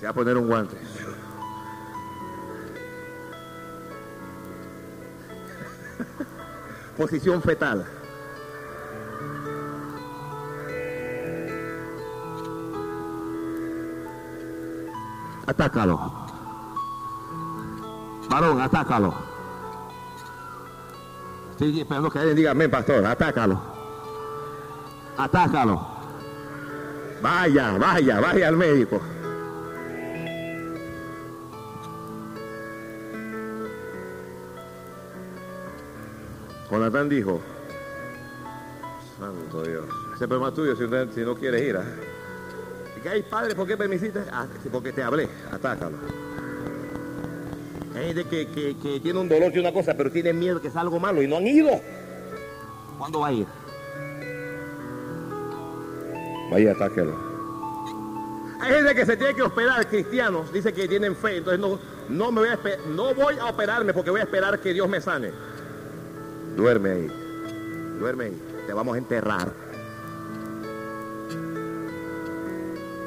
[0.00, 0.91] Se va a poner un guante.
[6.96, 7.86] Posición fetal.
[15.46, 16.12] Atácalo.
[18.28, 19.14] Varón, atácalo.
[21.52, 23.04] Estoy esperando que alguien diga amén, pastor.
[23.06, 23.60] Atácalo.
[25.16, 25.86] Atácalo.
[27.20, 29.00] Vaya, vaya, vaya al médico.
[36.72, 37.38] Jonathan dijo,
[39.18, 39.84] Santo Dios,
[40.16, 40.74] ese problema es tuyo
[41.14, 41.78] si, no quieres ir.
[42.96, 43.54] ¿Y qué hay, padre?
[43.54, 43.76] ¿Por qué?
[44.32, 45.98] Ah, porque te hablé, atácalo.
[47.94, 50.70] Hay gente que, que, que tiene un dolor y una cosa, pero tiene miedo que
[50.70, 51.78] sea algo malo y no han ido.
[52.96, 53.46] ¿Cuándo va a ir?
[56.50, 57.14] Vaya, atáquelo.
[58.62, 62.32] Hay gente que se tiene que operar, cristianos, dice que tienen fe, entonces no, no,
[62.32, 62.58] me voy a,
[62.88, 65.32] no voy a operarme porque voy a esperar que Dios me sane.
[66.56, 67.10] Duerme ahí,
[67.98, 69.52] duerme ahí, te vamos a enterrar.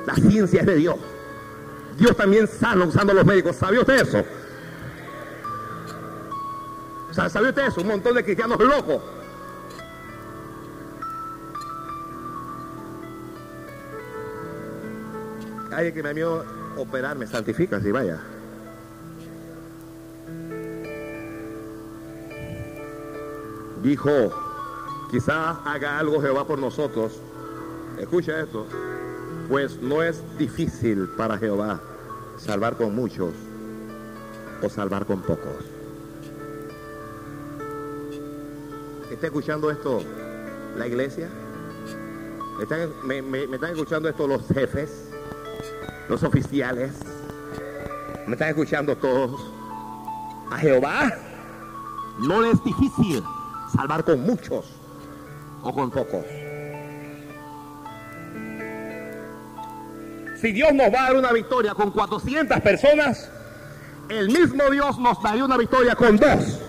[0.06, 0.96] La ciencia es de Dios.
[1.98, 3.56] Dios también sana usando los médicos.
[3.56, 4.24] ¿Sabía usted eso?
[7.12, 7.82] Sa- ¿Sabía usted eso?
[7.82, 9.02] Un montón de cristianos locos.
[15.72, 16.44] Alguien que me vio
[16.78, 18.20] operarme, santifica, si vaya.
[23.86, 24.10] Dijo,
[25.12, 27.22] quizá haga algo Jehová por nosotros.
[28.00, 28.66] Escucha esto.
[29.48, 31.80] Pues no es difícil para Jehová
[32.38, 33.30] salvar con muchos
[34.64, 35.64] o salvar con pocos.
[39.12, 40.02] ¿Está escuchando esto
[40.78, 41.30] la iglesia?
[42.60, 45.12] ¿Están- me- me están escuchando esto los jefes?
[46.08, 46.92] los oficiales,
[48.28, 49.42] me están escuchando todos.
[50.52, 51.12] A Jehová
[52.20, 53.24] no le es difícil
[53.74, 54.66] salvar con muchos
[55.64, 56.26] o con pocos.
[60.42, 63.30] Si Dios nos va a dar una victoria con 400 personas,
[64.10, 66.60] el mismo Dios nos daría una victoria con dos.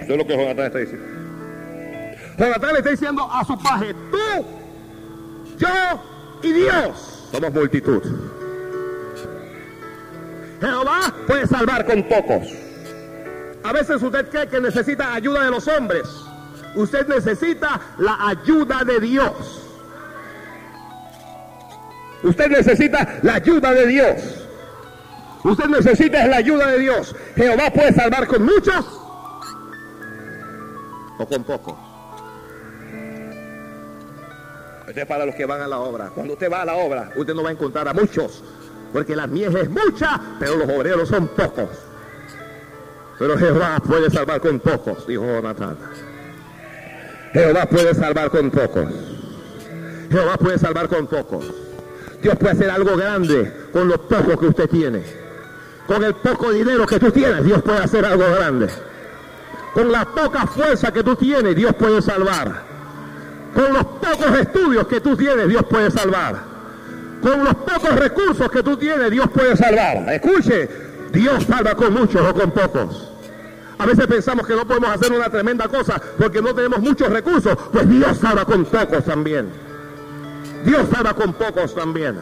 [0.00, 1.06] Eso es lo que Jonatán está diciendo.
[2.36, 4.46] Jonatán le está diciendo a su paje, tú,
[5.58, 5.68] yo
[6.42, 8.02] y Dios somos multitud.
[10.60, 12.63] Jehová puede salvar con pocos.
[13.64, 16.06] A veces usted cree que necesita ayuda de los hombres.
[16.74, 19.62] Usted necesita la ayuda de Dios.
[22.22, 24.46] Usted necesita la ayuda de Dios.
[25.44, 27.16] Usted necesita la ayuda de Dios.
[27.36, 28.84] Jehová puede salvar con muchos
[31.18, 31.74] o con pocos.
[34.88, 36.10] Esto es para los que van a la obra.
[36.14, 38.44] Cuando usted va a la obra, usted no va a encontrar a muchos.
[38.92, 41.70] Porque la mies es mucha, pero los obreros son pocos.
[43.18, 45.76] Pero Jehová puede salvar con pocos, dijo Jonathan.
[47.32, 48.86] Jehová puede salvar con pocos.
[50.10, 51.44] Jehová puede salvar con pocos.
[52.22, 55.02] Dios puede hacer algo grande con lo poco que usted tiene.
[55.86, 58.68] Con el poco dinero que tú tienes, Dios puede hacer algo grande.
[59.74, 62.62] Con la poca fuerza que tú tienes, Dios puede salvar.
[63.54, 66.36] Con los pocos estudios que tú tienes, Dios puede salvar.
[67.20, 70.08] Con los pocos recursos que tú tienes, Dios puede salvar.
[70.14, 70.68] Escuche,
[71.14, 73.10] Dios salva con muchos o con pocos.
[73.78, 77.56] A veces pensamos que no podemos hacer una tremenda cosa porque no tenemos muchos recursos.
[77.72, 79.48] Pues Dios salva con pocos también.
[80.64, 82.16] Dios salva con pocos también.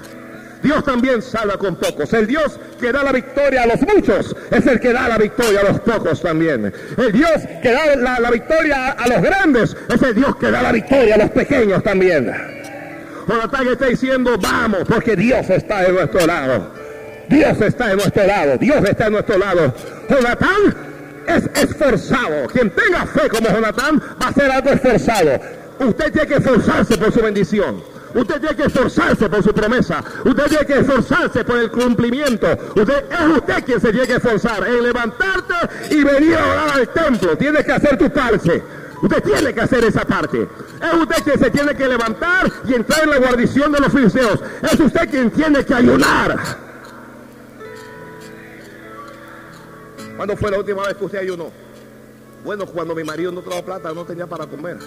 [0.62, 2.12] Dios también salva con pocos.
[2.12, 5.60] El Dios que da la victoria a los muchos es el que da la victoria
[5.60, 6.72] a los pocos también.
[6.96, 10.72] El Dios que da la, victoria a los grandes es el Dios que da la
[10.72, 12.32] victoria a los pequeños también.
[13.26, 16.81] Jonatán está diciendo, vamos, porque Dios está de nuestro lado.
[17.32, 18.58] Dios está de nuestro lado.
[18.58, 19.74] Dios está de nuestro lado.
[20.08, 20.76] Jonatán
[21.26, 22.46] es esforzado.
[22.52, 25.40] Quien tenga fe como Jonatán va a ser algo esforzado.
[25.78, 27.82] Usted tiene que esforzarse por su bendición.
[28.14, 30.04] Usted tiene que esforzarse por su promesa.
[30.26, 32.46] Usted tiene que esforzarse por el cumplimiento.
[32.76, 35.54] Usted es usted quien se tiene que esforzar en levantarte
[35.90, 37.36] y venir a orar al templo.
[37.38, 38.62] Tienes que hacer tu parte.
[39.00, 40.46] Usted tiene que hacer esa parte.
[40.82, 44.40] Es usted quien se tiene que levantar y entrar en la guarnición de los filisteos.
[44.62, 46.71] Es usted quien tiene que ayunar.
[50.22, 51.50] ¿Cuándo fue la última vez que usted ayunó?
[52.44, 54.78] Bueno, cuando mi marido no trajo plata, no tenía para comer.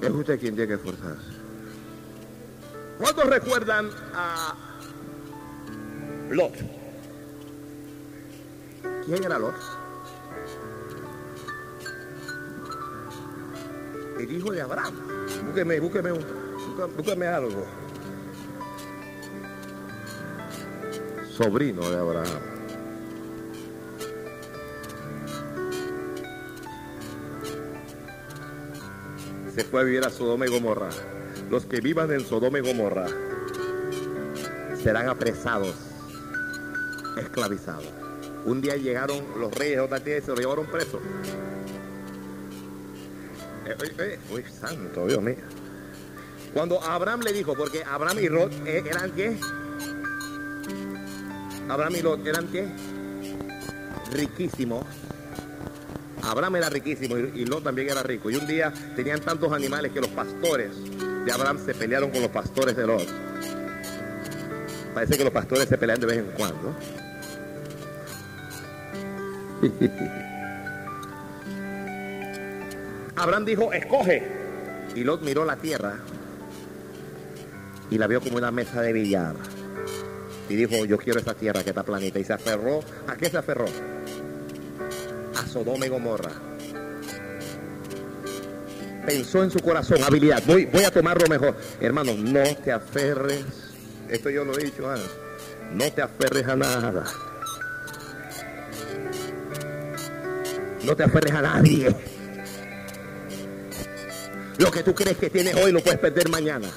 [0.00, 1.22] Es usted quien tiene que esforzarse.
[2.98, 4.56] ¿Cuántos recuerdan a
[6.30, 6.54] Lot?
[9.06, 9.54] ¿Quién era Lot?
[14.18, 14.94] El hijo de Abraham.
[15.46, 16.10] Búsqueme, búsqueme,
[16.96, 17.81] búsqueme algo.
[21.42, 22.40] Sobrino de Abraham.
[29.52, 30.88] se fue a vivir a Sodoma y Gomorra.
[31.50, 33.06] Los que vivan en Sodoma y Gomorra
[34.82, 35.74] serán apresados,
[37.18, 37.88] esclavizados.
[38.44, 41.00] Un día llegaron los reyes de otra tierra y se lo llevaron preso.
[43.66, 45.36] Eh, eh, eh, uy, santo Dios mío.
[46.54, 49.36] Cuando Abraham le dijo, porque Abraham y Lot eran qué?
[51.72, 52.66] Abraham y Lot eran qué?
[54.12, 54.84] Riquísimos
[56.22, 58.28] Abraham era riquísimo y Lot también era rico.
[58.30, 60.70] Y un día tenían tantos animales que los pastores
[61.24, 63.08] de Abraham se pelearon con los pastores de Lot.
[64.94, 66.76] Parece que los pastores se pelean de vez en cuando.
[73.16, 74.28] Abraham dijo, escoge.
[74.94, 76.00] Y Lot miró la tierra
[77.90, 79.61] y la vio como una mesa de billar.
[80.52, 82.18] Y dijo, yo quiero esa tierra que está planita.
[82.18, 82.80] Y se aferró.
[83.06, 83.66] ¿A qué se aferró?
[85.34, 86.30] a Sodoma y Gomorra.
[89.06, 90.42] Pensó en su corazón, habilidad.
[90.46, 91.56] Voy, voy a tomarlo mejor.
[91.80, 93.44] Hermano, no te aferres.
[94.08, 95.10] Esto yo lo he dicho antes.
[95.72, 97.04] No te aferres a nada.
[100.84, 101.96] No te aferres a nadie.
[104.58, 106.68] Lo que tú crees que tienes hoy lo puedes perder mañana.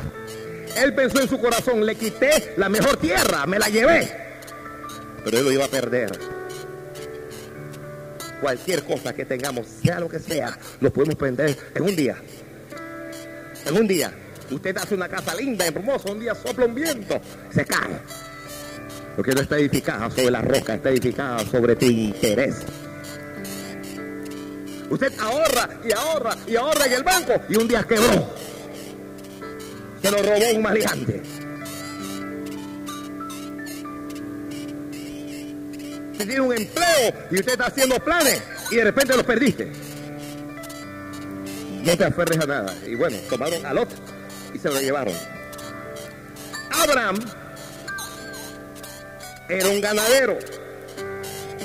[0.76, 4.12] Él pensó en su corazón, le quité la mejor tierra, me la llevé.
[5.24, 6.12] Pero él lo iba a perder
[8.46, 12.16] cualquier cosa que tengamos, sea lo que sea, lo podemos prender en un día.
[13.66, 14.14] En un día.
[14.52, 17.20] Usted hace una casa linda, hermosa, un día sopla un viento,
[17.52, 17.98] se cae.
[19.16, 22.58] Porque no está edificada sobre la roca, está edificada sobre tu interés.
[24.92, 28.30] Usted ahorra y ahorra y ahorra en el banco y un día quebró.
[30.06, 31.22] Se lo robó un maleante.
[36.18, 39.72] tiene un empleo y usted está haciendo planes y de repente los perdiste.
[41.84, 42.76] No te aferres a nada.
[42.86, 43.90] Y bueno, tomaron a Lot
[44.54, 45.16] y se lo llevaron.
[46.70, 47.18] Abraham
[49.50, 50.38] era un ganadero.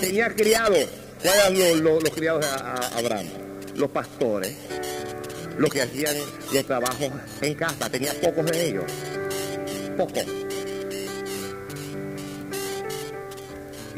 [0.01, 0.87] Tenía criados.
[1.23, 2.49] ¿Cuáles eran los, criados de
[2.99, 3.27] Abraham?
[3.77, 4.57] Los pastores.
[5.59, 6.17] Los que hacían
[6.53, 7.91] los trabajos en casa.
[7.91, 8.85] Tenía pocos de ellos.
[9.97, 10.25] Pocos.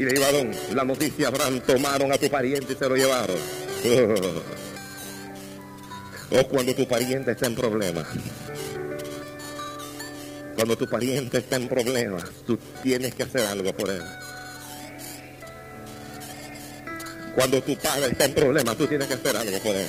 [0.03, 3.37] y le llevaron la noticia, Abraham, tomaron a tu pariente y se lo llevaron.
[6.35, 8.07] O cuando tu pariente está en problemas.
[10.55, 14.03] Cuando tu pariente está en problemas, tú tienes que hacer algo por él.
[17.35, 19.89] Cuando tu padre está en problemas, tú tienes que hacer algo por él.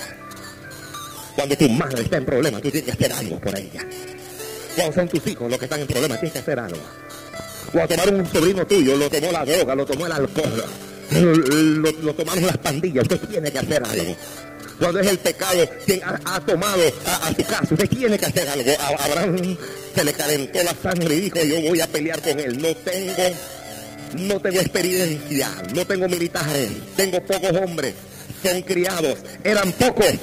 [1.36, 3.82] Cuando tu madre está en problemas, tú tienes que hacer algo por ella.
[4.76, 6.80] Cuando son tus hijos los que están en problemas, tienes que hacer algo.
[7.72, 10.64] Cuando tomaron un sobrino tuyo, lo tomó la droga, lo tomó el alcohol,
[11.12, 14.16] lo, tomaron las pandillas, usted tiene que hacer algo.
[14.80, 18.72] Cuando es el pecado quien ha, tomado a, su casa, usted tiene que hacer algo.
[18.80, 19.58] A Abraham
[19.96, 22.62] se le calentó la sangre y dijo, yo voy a pelear con él.
[22.62, 23.36] No tengo,
[24.18, 27.96] no tengo experiencia, no tengo militares, tengo pocos hombres,
[28.44, 30.14] son criados, eran pocos,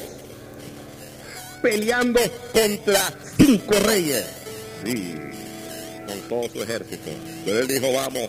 [1.62, 2.20] peleando
[2.52, 4.24] contra cinco reyes.
[4.84, 5.14] Sí
[6.10, 7.10] con todo su ejército.
[7.44, 8.28] Pero él dijo, vamos,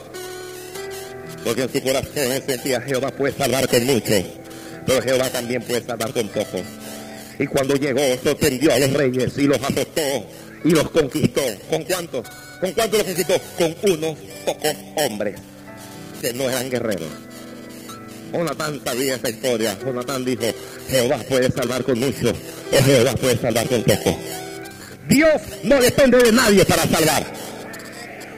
[1.44, 4.14] porque en su corazón él sentía, Jehová puede salvar con mucho,
[4.86, 6.62] pero Jehová también puede salvar con poco.
[7.40, 10.28] Y cuando llegó, sorprendió a los reyes y los azotó
[10.64, 11.42] y los conquistó.
[11.70, 12.28] ¿Con cuántos?
[12.60, 13.42] ¿Con cuántos los conquistó?
[13.58, 15.36] Con unos pocos hombres
[16.22, 17.08] que no eran guerreros.
[18.32, 19.78] Jonathan sabía esa historia.
[19.84, 20.44] Jonathan dijo,
[20.88, 22.32] Jehová puede salvar con mucho,
[25.08, 27.24] Dios no depende de nadie para salvar.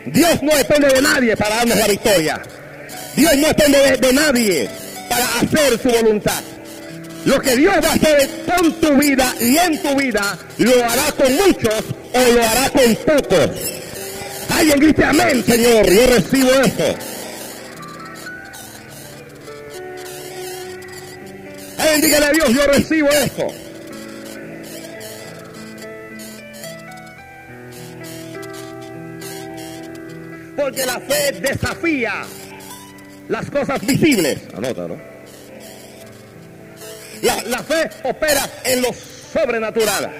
[0.05, 2.41] Dios no depende de nadie para darnos la victoria.
[3.15, 4.69] Dios no depende de, nadie
[5.07, 6.41] para hacer su voluntad.
[7.25, 11.11] Lo que Dios va a hacer con tu vida y en tu vida, lo hará
[11.11, 13.49] con muchos o lo hará con pocos.
[14.49, 16.95] Alguien grite amén, Señor, yo recibo eso.
[21.77, 23.47] Alguien dígale a Dios, yo recibo eso.
[30.55, 32.23] porque la fe desafía
[33.27, 34.39] las cosas visibles.
[34.55, 34.97] Anótalo.
[37.21, 40.11] La, la fe opera en lo sobrenatural.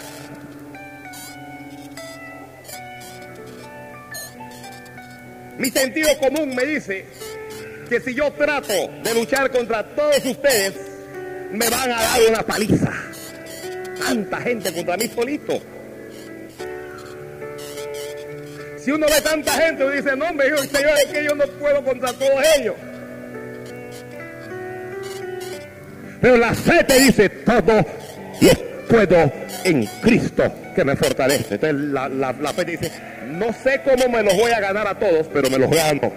[5.58, 7.06] Mi sentido común me dice
[7.88, 8.74] que si yo trato
[9.04, 10.74] de luchar contra todos ustedes,
[11.52, 12.92] me van a dar una paliza.
[14.00, 15.62] Tanta gente contra mí solito.
[18.84, 21.84] Si uno ve tanta gente, uno dice, no, hombre, Señor, es que yo no puedo
[21.86, 22.76] contra todos ellos.
[26.20, 27.86] Pero la fe te dice, todo
[28.42, 29.32] lo puedo
[29.64, 30.44] en Cristo
[30.76, 31.56] que me fortalece.
[31.56, 32.92] Entonces la fe te dice,
[33.28, 36.12] no sé cómo me los voy a ganar a todos, pero me los gano.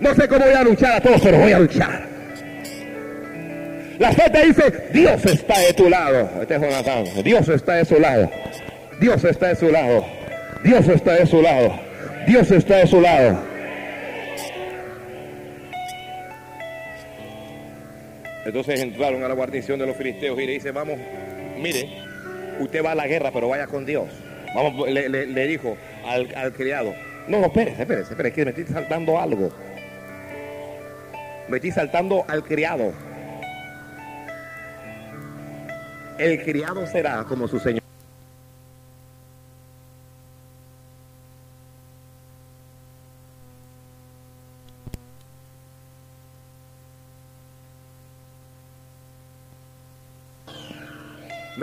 [0.00, 2.06] No sé cómo voy a luchar a todos, pero voy a luchar.
[3.98, 6.30] La fe te dice, Dios está de tu lado.
[6.40, 7.04] Este es Jonathan.
[7.22, 8.30] Dios está de su lado.
[9.00, 10.04] Dios está de su lado.
[10.62, 11.72] Dios está de su lado.
[12.26, 13.42] Dios está de su lado.
[18.44, 20.98] Entonces entraron a la guarnición de los filisteos y le dice, vamos,
[21.58, 21.88] mire,
[22.58, 24.08] usted va a la guerra, pero vaya con Dios.
[24.54, 26.92] Vamos, le, dijo al, criado,
[27.28, 29.50] no, no, espérese, espérese, espérese, que me saltando algo.
[31.48, 32.92] Me estoy saltando al criado.
[36.18, 37.79] El criado será como su señor.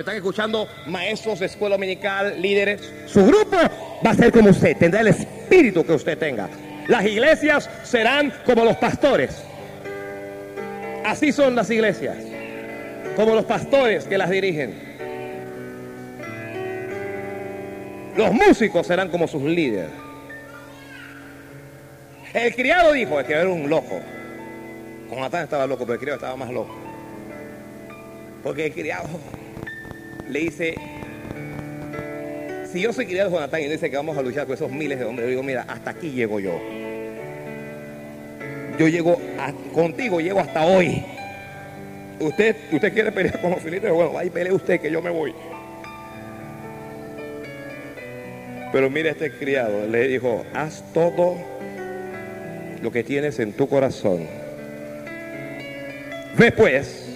[0.08, 2.94] Están escuchando maestros de escuela dominical, líderes?
[3.08, 3.58] Su grupo
[4.06, 6.48] va a ser como usted, tendrá el espíritu que usted tenga.
[6.88, 9.44] Las iglesias serán como los pastores.
[11.04, 12.16] Así son las iglesias,
[13.18, 14.80] como los pastores que las dirigen.
[18.16, 19.92] Los músicos serán como sus líderes.
[22.34, 24.00] El criado dijo, es que era un loco.
[25.10, 26.74] Jonatán estaba loco, pero el criado estaba más loco.
[28.42, 29.10] Porque el criado
[30.30, 30.76] le dice,
[32.72, 35.00] si yo soy criado de Jonatán y dice que vamos a luchar con esos miles
[35.00, 36.60] de hombres, yo digo, mira, hasta aquí llego yo.
[38.78, 39.20] Yo llego
[39.74, 41.04] contigo, llego hasta hoy.
[42.20, 45.34] Usted, usted quiere pelear con los filisteos, bueno, ahí pelee usted que yo me voy.
[48.72, 51.38] Pero mira este criado, le dijo, haz todo
[52.82, 54.28] lo que tienes en tu corazón.
[56.38, 57.07] Ve pues,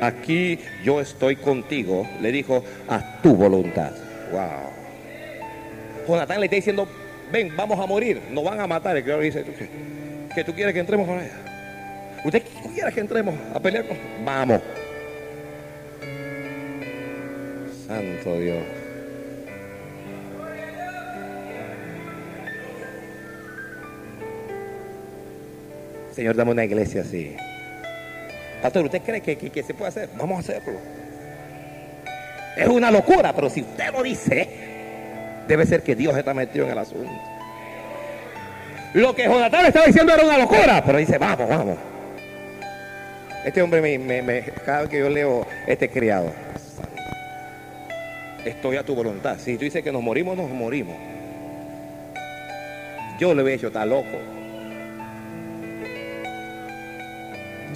[0.00, 3.92] aquí yo estoy contigo, le dijo, a tu voluntad.
[4.32, 4.70] Wow.
[6.06, 6.88] Jonatán le está diciendo,
[7.32, 8.96] ven, vamos a morir, nos van a matar.
[8.96, 9.68] El criado dice, ¿tú qué?
[10.34, 11.38] ¿Que tú quieres que entremos con ella?
[12.24, 12.42] ¿Usted
[12.74, 14.60] quiere que entremos a pelear con Vamos.
[17.86, 18.64] Santo Dios.
[26.12, 27.36] Señor, dame una iglesia así.
[28.66, 30.08] Pastor, ¿usted cree que, se puede hacer?
[30.18, 30.80] Vamos a hacerlo.
[32.56, 34.48] Es una locura, pero si usted lo dice,
[35.46, 37.08] debe ser que Dios está metido en el asunto.
[38.94, 41.78] Lo que Jonatán estaba diciendo era una locura, pero dice, vamos, vamos.
[43.44, 46.32] Este hombre, me, me- cada vez que yo leo este criado,
[48.44, 49.38] estoy a tu voluntad.
[49.38, 50.96] Si tú dices que nos morimos, nos morimos.
[53.20, 54.35] Yo le había hecho, está loco.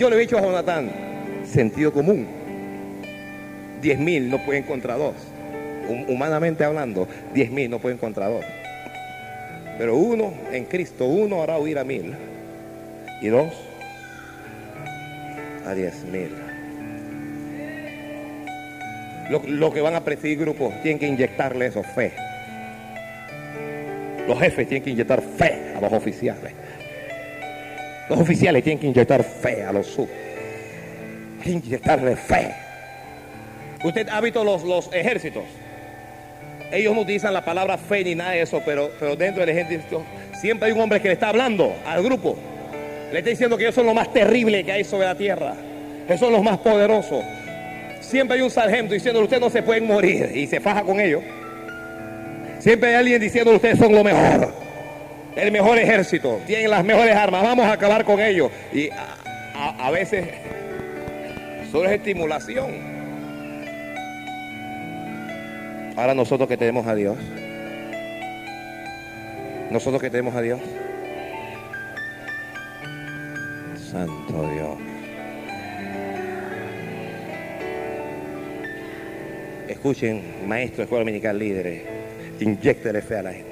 [0.00, 0.90] Yo le he dicho a Jonatán,
[1.44, 2.26] sentido común.
[3.82, 5.14] Diez mil no pueden contra dos.
[5.90, 8.42] Hum- Humanamente hablando, diez mil no pueden contra dos.
[9.76, 12.14] Pero uno en Cristo, uno hará huir a mil.
[13.20, 13.52] Y dos
[15.66, 16.30] a diez mil.
[19.28, 22.12] Lo que van a presidir grupos tienen que inyectarle eso, fe.
[24.26, 26.54] Los jefes tienen que inyectar fe a los oficiales.
[28.10, 30.08] Los oficiales tienen que inyectar fe a los sub.
[31.44, 32.52] Tienen que inyectarle fe.
[33.84, 35.44] Usted ha visto los, los ejércitos.
[36.72, 40.02] Ellos no utilizan la palabra fe ni nada de eso, pero, pero dentro del ejército
[40.40, 42.36] siempre hay un hombre que le está hablando al grupo.
[43.12, 45.54] Le está diciendo que ellos son lo más terrible que hay sobre la tierra.
[46.08, 47.24] Que son los más poderosos.
[48.00, 51.22] Siempre hay un sargento diciendo ustedes no se pueden morir y se faja con ellos.
[52.58, 54.52] Siempre hay alguien diciendo ustedes son lo mejor.
[55.36, 56.40] El mejor ejército.
[56.46, 57.42] Tienen las mejores armas.
[57.42, 58.50] Vamos a acabar con ellos.
[58.72, 60.28] Y a, veces
[61.70, 62.90] solo es estimulación.
[65.96, 67.16] Ahora nosotros que tenemos a Dios.
[69.70, 70.60] Nosotros que tenemos a Dios.
[73.90, 74.78] Santo Dios.
[79.68, 81.82] Escuchen, maestros escuela dominical líderes,
[82.40, 83.49] inyectele fe a la gente.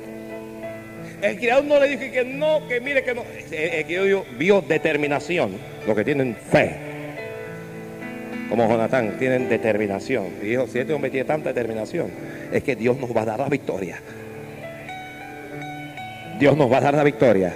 [1.20, 3.24] El criado no le dijo que no, que mire que no.
[3.50, 6.76] El, criado vio, determinación, los que tienen fe.
[8.48, 10.28] Como Jonatán, tienen determinación.
[10.42, 12.10] Y dijo, si este hombre tiene tanta determinación,
[12.52, 14.00] es que Dios nos va a dar la victoria.
[16.38, 17.54] Dios nos va a dar la victoria.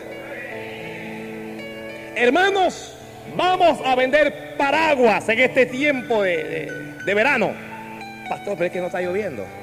[2.17, 2.97] Hermanos,
[3.37, 6.69] vamos a vender paraguas en este tiempo de,
[7.07, 7.53] de verano.
[8.29, 9.62] Pastor, pero es que no está lloviendo.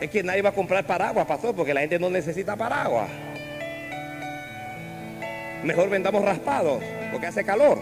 [0.00, 3.08] Es que nadie va a comprar paraguas, pastor, porque la gente no necesita paraguas.
[5.62, 7.78] Mejor vendamos raspados, porque hace calor.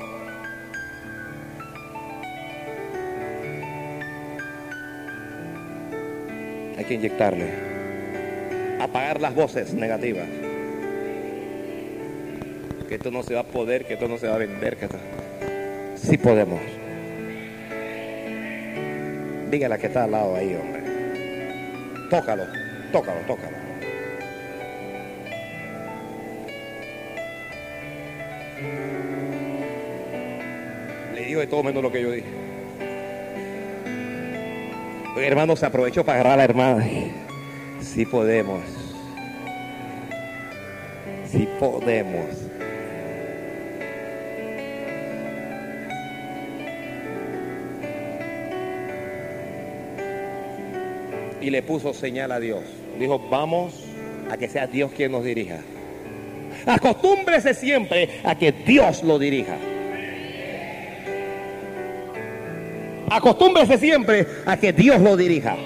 [6.78, 7.50] Hay que inyectarle.
[8.80, 10.26] Apagar las voces negativas.
[12.88, 14.84] Que esto no se va a poder, que esto no se va a vender, que
[14.84, 14.98] esto...
[15.96, 16.60] Sí podemos.
[19.50, 20.81] Dígale que está al lado ahí, hombre.
[22.12, 22.46] Tócalo,
[22.92, 23.56] tócalo, tócalo.
[31.14, 32.28] Le digo de todo menos lo que yo dije.
[35.16, 36.86] Hermano, se aprovechó para agarrar a la hermana.
[37.80, 38.60] Sí podemos.
[41.24, 42.51] Sí podemos.
[51.42, 52.62] Y le puso señal a Dios.
[52.98, 53.84] Dijo, vamos
[54.30, 55.58] a que sea Dios quien nos dirija.
[56.66, 59.56] Acostúmbrese siempre a que Dios lo dirija.
[63.10, 65.56] Acostúmbrese siempre a que Dios lo dirija.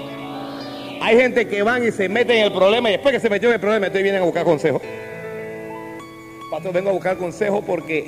[1.00, 3.48] Hay gente que van y se mete en el problema y después que se metió
[3.48, 4.80] en el problema, entonces vienen a buscar consejo.
[6.50, 8.04] Pastor, vengo a buscar consejo porque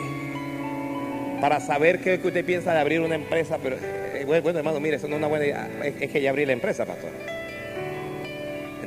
[1.41, 4.97] para saber qué que usted piensa de abrir una empresa, pero eh, bueno, hermano, mire,
[4.97, 5.69] eso no es una buena idea.
[5.85, 7.38] Es, es que ya abrí la empresa, pastor.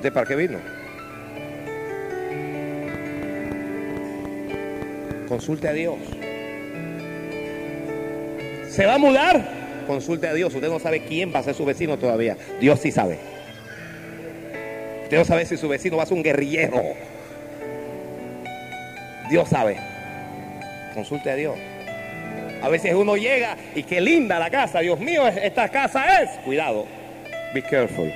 [0.02, 0.58] Entonces, ¿para qué vino?
[5.28, 6.00] Consulte a Dios.
[8.68, 9.48] ¿Se va a mudar?
[9.86, 10.56] Consulte a Dios.
[10.56, 12.36] Usted no sabe quién va a ser su vecino todavía.
[12.60, 13.20] Dios sí sabe.
[15.04, 16.82] Usted no sabe si su vecino va a ser un guerrillero.
[19.30, 19.78] Dios sabe.
[20.96, 21.60] Consulte a Dios.
[22.64, 24.80] A veces uno llega y qué linda la casa.
[24.80, 26.32] Dios mío, esta casa es.
[26.44, 26.88] Cuidado.
[27.54, 28.12] Be careful.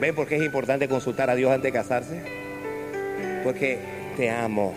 [0.00, 2.22] ¿Ven por qué es importante consultar a Dios antes de casarse?
[3.42, 3.78] Porque
[4.16, 4.74] te amo,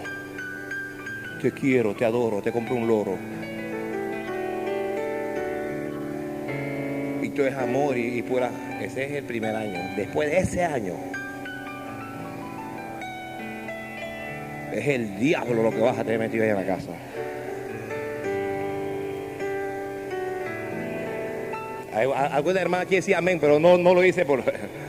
[1.41, 3.17] te quiero, te adoro, te compro un loro.
[7.21, 8.49] Y tú es amor y, y pura.
[8.81, 9.95] Ese es el primer año.
[9.97, 10.95] Después de ese año,
[14.71, 16.91] es el diablo lo que vas a tener metido ahí en la casa.
[21.93, 24.43] Alguna hermana aquí decía amén, pero no, no lo hice por.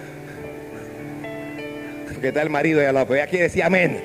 [2.21, 3.99] Porque está el marido ahí al lado, pero ella aquí decía amén.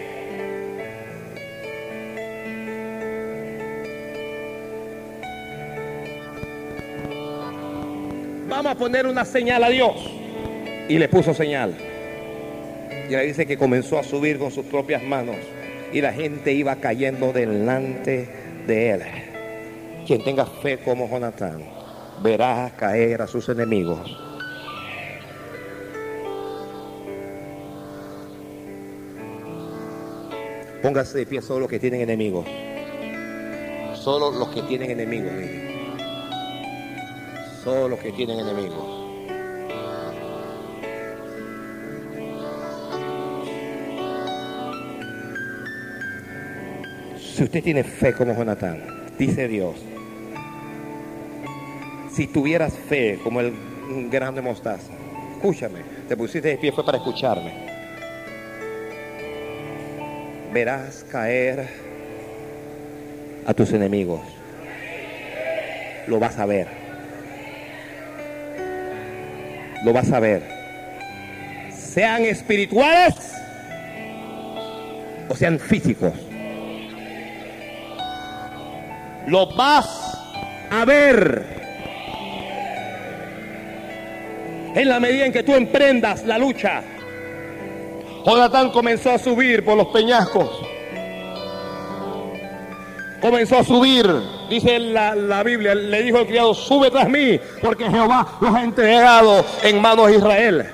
[8.48, 9.98] Vamos a poner una señal a Dios.
[10.88, 11.76] Y le puso señal.
[13.10, 15.36] Y le dice que comenzó a subir con sus propias manos.
[15.92, 18.30] Y la gente iba cayendo delante
[18.66, 19.02] de él.
[20.08, 21.66] Quien tenga fe como Jonatán
[22.24, 24.25] verá caer a sus enemigos.
[30.86, 32.46] Póngase de pie solo los que tienen enemigos.
[33.96, 35.36] Solo los que tienen enemigos.
[35.36, 35.98] dije.
[37.64, 38.86] Solo los que tienen enemigos.
[47.20, 48.84] Si usted tiene fe como Jonatán,
[49.18, 49.78] dice Dios,
[52.12, 53.56] si tuvieras fe como el
[54.12, 54.94] grano de mostaza,
[55.34, 57.65] escúchame, te pusiste de pie fue para escucharme.
[60.56, 61.68] Verás caer
[63.46, 64.22] a tus enemigos.
[66.08, 66.68] Lo vas a ver.
[69.84, 70.44] Lo vas a ver.
[71.74, 73.34] Sean espirituales
[75.28, 76.14] o sean físicos.
[79.28, 80.18] Lo vas
[80.72, 81.44] a ver.
[84.74, 86.82] En la medida en que tú emprendas la lucha.
[88.26, 90.50] Jonatán comenzó a subir por los peñascos.
[93.22, 94.06] Comenzó a subir,
[94.50, 98.64] dice la, la Biblia, le dijo al criado, sube tras mí, porque Jehová los ha
[98.64, 100.66] entregado en manos de Israel.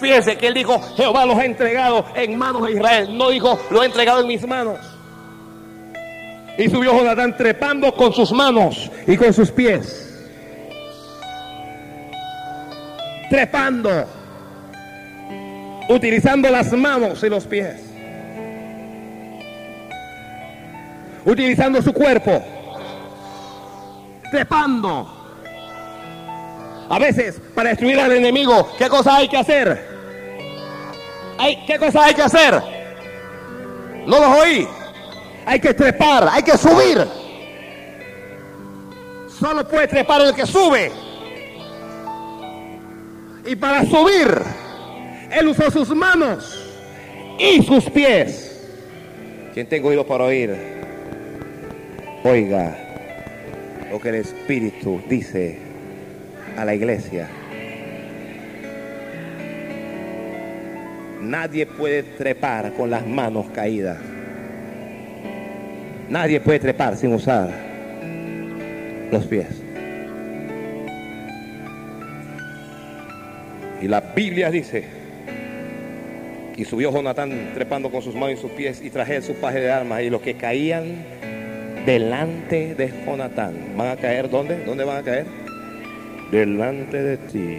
[0.00, 3.16] Fíjense que él dijo, Jehová los ha entregado en manos de Israel.
[3.16, 4.78] No dijo, lo ha entregado en mis manos.
[6.56, 10.04] Y subió Jonatán trepando con sus manos y con sus pies.
[13.30, 14.17] Trepando.
[15.88, 17.80] Utilizando las manos y los pies.
[21.24, 22.42] Utilizando su cuerpo.
[24.30, 25.14] Trepando.
[26.90, 29.86] A veces, para destruir al enemigo, ¿qué cosa hay que hacer?
[31.38, 32.62] ¿Hay, ¿Qué cosa hay que hacer?
[34.06, 34.66] No los oí.
[35.44, 37.06] Hay que trepar, hay que subir.
[39.38, 40.92] Solo puede trepar el que sube.
[43.46, 44.42] Y para subir,
[45.30, 46.76] él usó sus manos
[47.38, 48.44] y sus pies.
[49.54, 50.54] Quien tengo oído para oír,
[52.24, 52.76] oiga
[53.90, 55.58] lo que el Espíritu dice
[56.56, 57.28] a la iglesia.
[61.20, 63.98] Nadie puede trepar con las manos caídas.
[66.08, 67.50] Nadie puede trepar sin usar
[69.10, 69.48] los pies.
[73.80, 74.97] Y la Biblia dice,
[76.58, 79.70] y subió Jonatán trepando con sus manos y sus pies y traje su paje de
[79.70, 81.04] armas y los que caían
[81.86, 84.64] delante de Jonatán, ¿van a caer dónde?
[84.64, 85.26] ¿Dónde van a caer?
[86.32, 87.58] Delante de ti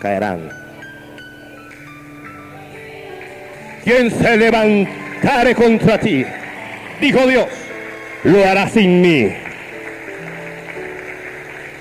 [0.00, 0.48] caerán.
[3.84, 6.24] ¿Quién se levantare contra ti?
[7.02, 7.48] Dijo Dios,
[8.24, 9.28] lo hará sin mí.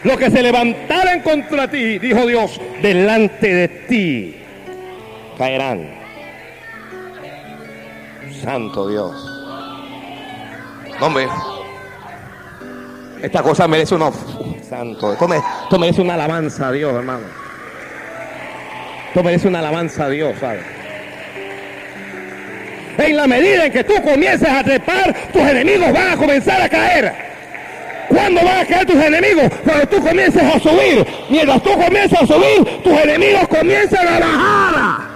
[0.04, 4.36] Lo que se levantaren contra ti, dijo Dios, delante de ti
[5.38, 5.99] caerán.
[8.44, 9.12] Santo Dios.
[11.02, 11.28] Hombre,
[13.22, 14.12] esta cosa merece uno.
[14.68, 17.26] Santo, esto, me- esto merece una alabanza a Dios, hermano.
[19.08, 20.62] Esto merece una alabanza a Dios, ¿sabes?
[22.98, 26.70] En la medida en que tú comiences a trepar, tus enemigos van a comenzar a
[26.70, 27.14] caer.
[28.10, 29.46] ¿Cuándo van a caer tus enemigos?
[29.64, 31.08] Cuando tú comiences a subir.
[31.30, 35.09] Mientras tú comienzas a subir, tus enemigos comienzan a bajar.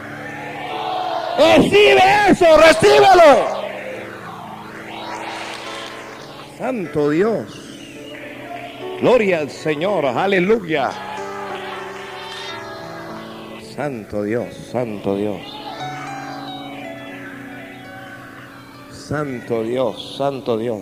[1.38, 3.64] Recibe eso, recíbelo.
[6.58, 7.46] Santo Dios.
[9.02, 10.92] Gloria al Señor, aleluya.
[13.76, 15.42] Santo Dios, santo Dios.
[18.92, 20.82] Santo Dios, santo Dios.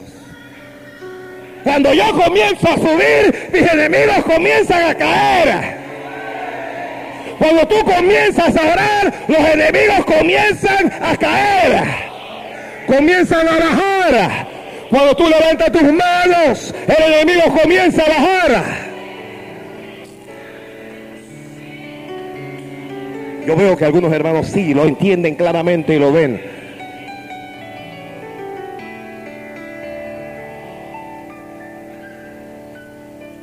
[1.63, 5.81] Cuando yo comienzo a subir, mis enemigos comienzan a caer.
[7.41, 11.83] Cuando tú comienzas a orar, los enemigos comienzan a caer.
[12.85, 14.47] Comienzan a bajar.
[14.91, 18.63] Cuando tú levantas tus manos, el enemigo comienza a bajar.
[23.47, 26.39] Yo veo que algunos hermanos sí lo entienden claramente y lo ven.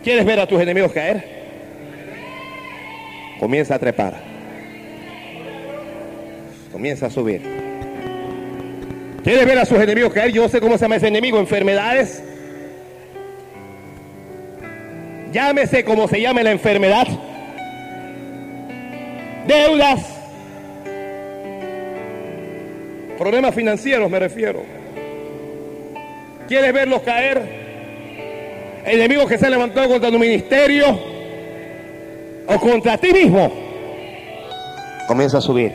[0.04, 1.37] ¿Quieres ver a tus enemigos caer?
[3.38, 4.14] Comienza a trepar.
[6.72, 7.40] Comienza a subir.
[9.22, 10.32] ¿Quieres ver a sus enemigos caer?
[10.32, 11.38] Yo sé cómo se llama ese enemigo.
[11.38, 12.22] Enfermedades.
[15.32, 17.06] Llámese como se llame la enfermedad.
[19.46, 20.04] Deudas.
[23.18, 24.62] Problemas financieros me refiero.
[26.46, 27.42] ¿Quieres verlos caer?
[28.86, 31.17] Enemigos que se han levantado contra tu ministerio
[32.48, 33.52] o contra ti mismo.
[35.06, 35.72] Comienza a subir.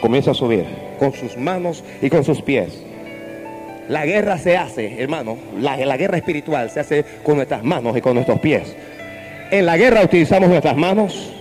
[0.00, 0.64] Comienza a subir
[0.98, 2.82] con sus manos y con sus pies.
[3.88, 8.00] La guerra se hace, hermano, la, la guerra espiritual se hace con nuestras manos y
[8.00, 8.76] con nuestros pies.
[9.50, 11.32] En la guerra utilizamos nuestras manos,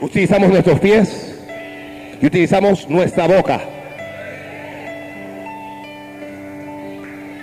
[0.00, 1.34] utilizamos nuestros pies
[2.22, 3.60] y utilizamos nuestra boca.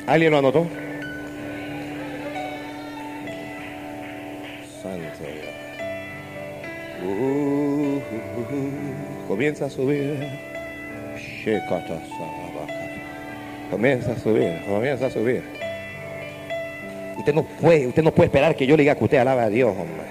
[0.07, 0.65] ¿Alguien lo anotó?
[9.35, 10.15] Comienza a subir.
[13.69, 15.43] Comienza a subir, comienza a subir.
[17.17, 19.49] Usted no puede, usted no puede esperar que yo le diga que usted alabe a
[19.49, 20.05] Dios, hombre.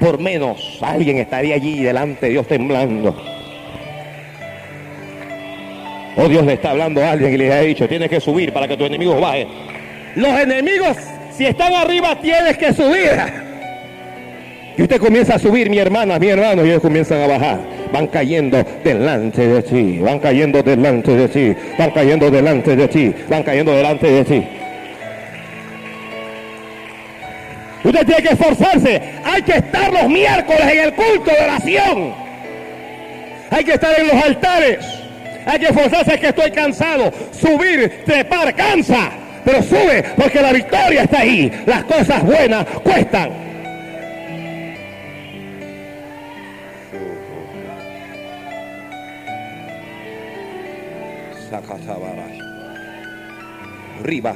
[0.00, 3.16] Por menos alguien estaría allí delante de Dios temblando.
[6.16, 8.66] O Dios le está hablando a alguien y le ha dicho, tienes que subir para
[8.66, 9.46] que tus enemigos bajen.
[10.16, 10.96] Los enemigos,
[11.30, 13.08] si están arriba, tienes que subir.
[14.76, 17.81] Y usted comienza a subir, mi hermana, mi hermano, y ellos comienzan a bajar.
[17.92, 23.14] Van cayendo delante de ti, van cayendo delante de ti, van cayendo delante de ti,
[23.28, 24.42] van cayendo delante de ti.
[27.84, 29.02] Usted tiene que esforzarse.
[29.24, 32.14] Hay que estar los miércoles en el culto de oración.
[33.50, 34.78] Hay que estar en los altares.
[35.44, 37.12] Hay que esforzarse, es que estoy cansado.
[37.32, 39.10] Subir, trepar, cansa.
[39.44, 41.50] Pero sube porque la victoria está ahí.
[41.66, 43.51] Las cosas buenas cuestan.
[51.86, 52.38] Sacatabarash.
[54.02, 54.34] Riba.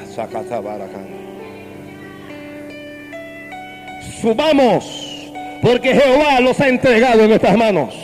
[4.20, 5.30] Subamos,
[5.62, 7.94] porque Jehová los ha entregado en nuestras manos.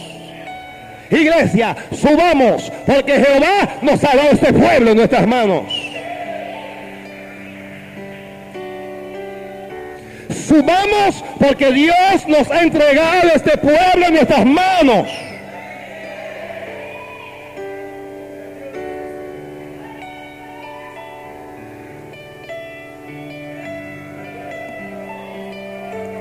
[1.11, 5.64] Iglesia, subamos, porque Jehová nos ha dado este pueblo en nuestras manos.
[10.47, 15.32] Subamos, porque Dios nos ha entregado este pueblo en nuestras manos.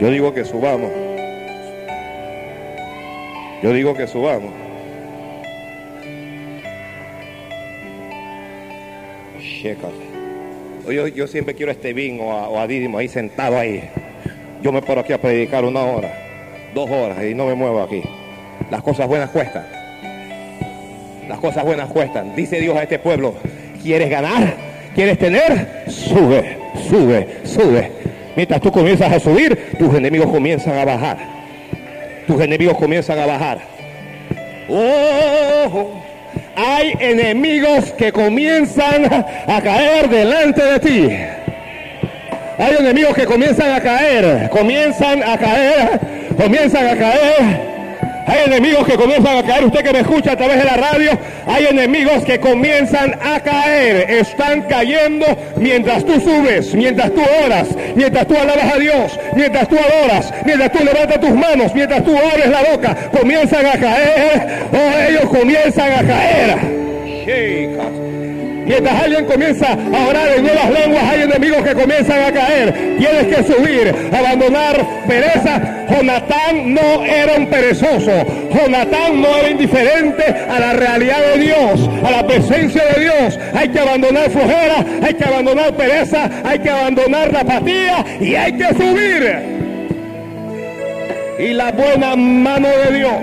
[0.01, 0.89] Yo digo que subamos.
[3.61, 4.51] Yo digo que subamos.
[10.89, 13.87] Yo, yo siempre quiero a Estevín o a, o a Didimo ahí sentado ahí.
[14.63, 16.11] Yo me paro aquí a predicar una hora,
[16.73, 18.01] dos horas y no me muevo aquí.
[18.71, 19.67] Las cosas buenas cuestan.
[21.29, 22.35] Las cosas buenas cuestan.
[22.35, 23.35] Dice Dios a este pueblo,
[23.83, 24.55] ¿quieres ganar?
[24.95, 25.83] ¿Quieres tener?
[25.87, 26.57] Sube,
[26.89, 28.00] sube, sube.
[28.35, 31.17] Mientras tú comienzas a subir, tus enemigos comienzan a bajar.
[32.27, 33.59] Tus enemigos comienzan a bajar.
[34.69, 36.01] Oh,
[36.55, 39.05] hay enemigos que comienzan
[39.47, 41.09] a caer delante de ti.
[42.57, 45.99] Hay enemigos que comienzan a caer, comienzan a caer,
[46.37, 47.70] comienzan a caer.
[48.27, 49.65] Hay enemigos que comienzan a caer.
[49.65, 51.11] Usted que me escucha a través de la radio,
[51.47, 54.09] hay enemigos que comienzan a caer.
[54.09, 55.25] Están cayendo
[55.57, 60.71] mientras tú subes, mientras tú oras, mientras tú alabas a Dios, mientras tú adoras, mientras
[60.71, 62.95] tú levantas tus manos, mientras tú abres la boca.
[63.11, 64.67] Comienzan a caer.
[64.71, 68.00] Oh, ellos comienzan a caer.
[68.71, 72.73] Mientras alguien comienza a orar en nuevas lenguas, hay enemigos que comienzan a caer.
[72.97, 75.85] Tienes que subir, abandonar pereza.
[75.89, 78.11] Jonatán no era un perezoso.
[78.49, 83.39] Jonatán no era indiferente a la realidad de Dios, a la presencia de Dios.
[83.53, 88.53] Hay que abandonar flojera, hay que abandonar pereza, hay que abandonar la apatía y hay
[88.53, 89.35] que subir.
[91.39, 93.21] Y la buena mano de Dios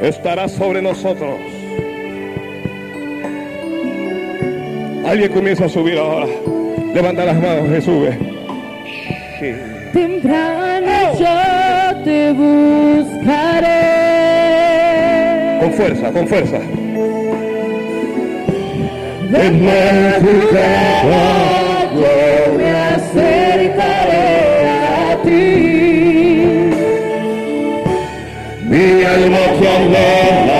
[0.00, 1.53] estará sobre nosotros.
[5.06, 6.26] Alguien comienza a subir ahora.
[6.94, 8.18] Levanta las manos sube.
[9.92, 13.74] Temprano yo te buscaré.
[15.60, 16.58] Con fuerza, con fuerza.
[21.94, 25.30] Yo me acercaré a ti.
[28.68, 30.53] Mi alma te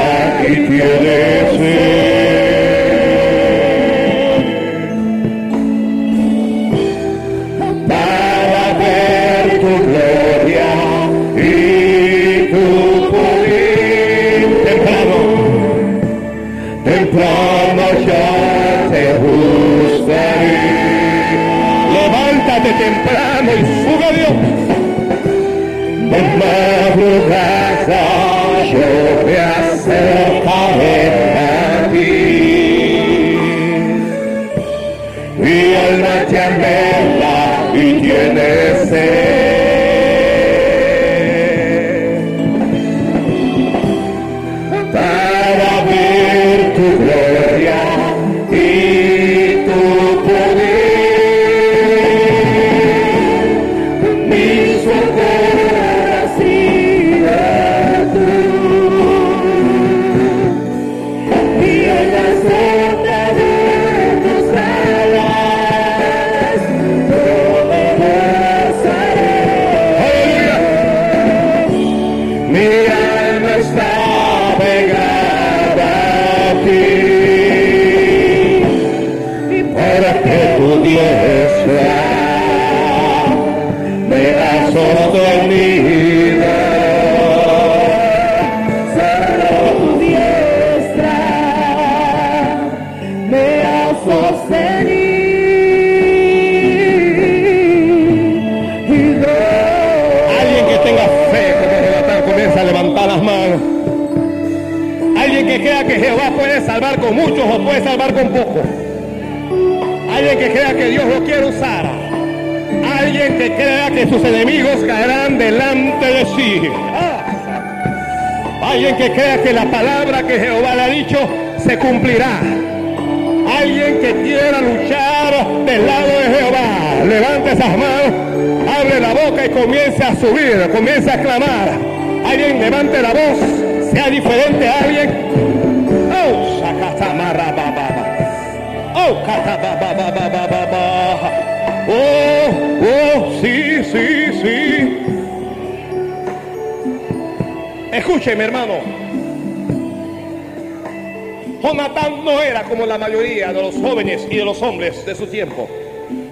[154.63, 155.69] hombres de su tiempo.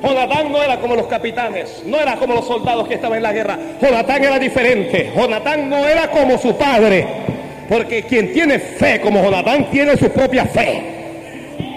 [0.03, 3.33] Jonatán no era como los capitanes, no era como los soldados que estaban en la
[3.33, 3.59] guerra.
[3.81, 5.12] Jonatán era diferente.
[5.16, 7.07] Jonatán no era como su padre.
[7.68, 10.83] Porque quien tiene fe como Jonatán tiene su propia fe.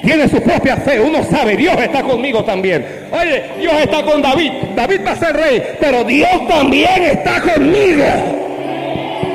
[0.01, 0.99] Tiene su propia fe.
[0.99, 2.85] Uno sabe, Dios está conmigo también.
[3.11, 4.51] Oye, Dios está con David.
[4.75, 8.03] David va a ser rey, pero Dios también está conmigo.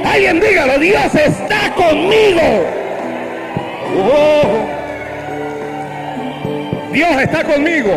[0.05, 2.41] Alguien dígalo, Dios está conmigo.
[3.97, 4.60] Oh.
[6.93, 7.91] Dios está conmigo.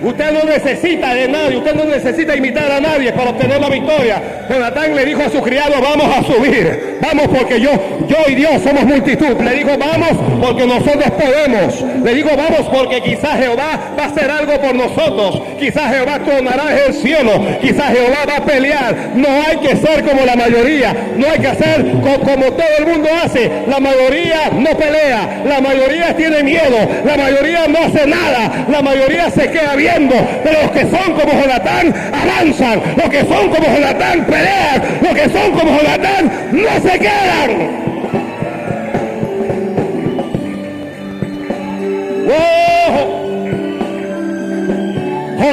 [0.00, 4.22] Usted no necesita de nadie, usted no necesita imitar a nadie para obtener la victoria.
[4.48, 7.70] Jonatán le dijo a su criado, vamos a subir, vamos porque yo,
[8.06, 9.40] yo y Dios somos multitud.
[9.40, 11.84] Le dijo, vamos porque nosotros podemos.
[12.04, 15.42] Le digo, vamos porque quizás Jehová va a hacer algo por nosotros.
[15.58, 17.30] Quizás Jehová tornará el cielo,
[17.60, 18.94] quizás Jehová va a pelear.
[19.14, 22.86] No hay que ser como la mayoría, no hay que hacer co- como todo el
[22.86, 23.50] mundo hace.
[23.66, 29.30] La mayoría no pelea, la mayoría tiene miedo, la mayoría no hace nada, la mayoría
[29.30, 30.14] se queda viendo.
[30.44, 35.28] Pero los que son como Jonatán avanzan, los que son como Jonatán pelean, los que
[35.30, 37.87] son como Jonatán no se quedan.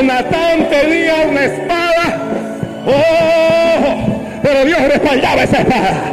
[0.06, 2.20] Jonatán tenía una espada.
[2.86, 4.39] ¡Oh!
[4.43, 6.12] Pero Dios respaldaba esa espada.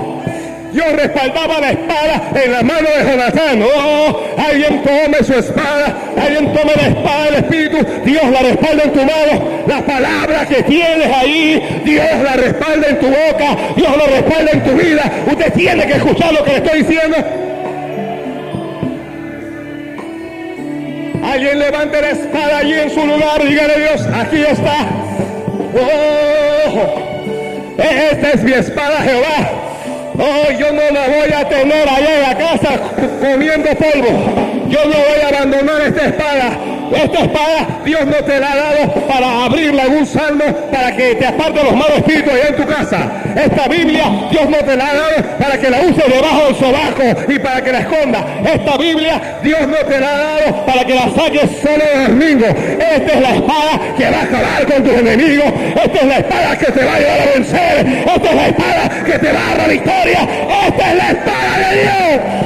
[0.72, 3.62] Dios respaldaba la espada en la mano de Jonatán.
[3.62, 7.86] Oh, alguien tome su espada, alguien tome la espada del Espíritu.
[8.06, 9.62] Dios la respalda en tu mano.
[9.66, 13.56] La palabra que tienes ahí, Dios la respalda en tu boca.
[13.76, 15.02] Dios la respalda en tu vida.
[15.30, 17.41] Usted tiene que escuchar lo que le estoy diciendo.
[21.32, 23.42] Alguien levante la espada allí en su lugar.
[23.42, 24.86] Dígale Dios, aquí está.
[25.74, 26.84] Oh,
[27.78, 29.50] esta es mi espada, Jehová.
[30.18, 32.80] Oh, yo no la voy a tener allá en la casa
[33.18, 34.68] comiendo polvo.
[34.68, 36.71] Yo no voy a abandonar esta espada.
[36.94, 41.14] Esta espada Dios no te la ha dado para abrirla en un salmo para que
[41.14, 43.12] te aparte los malos espíritus allá en tu casa.
[43.34, 47.32] Esta Biblia Dios no te la ha dado para que la uses debajo del sobaco
[47.32, 48.26] y para que la esconda.
[48.44, 52.46] Esta Biblia Dios no te la ha dado para que la saques solo de domingo.
[52.46, 55.52] Esta es la espada que va a acabar con tus enemigos.
[55.84, 57.86] Esta es la espada que te va a ayudar a vencer.
[58.14, 60.28] Esta es la espada que te va a dar la victoria.
[60.68, 62.41] Esta es la espada de Dios.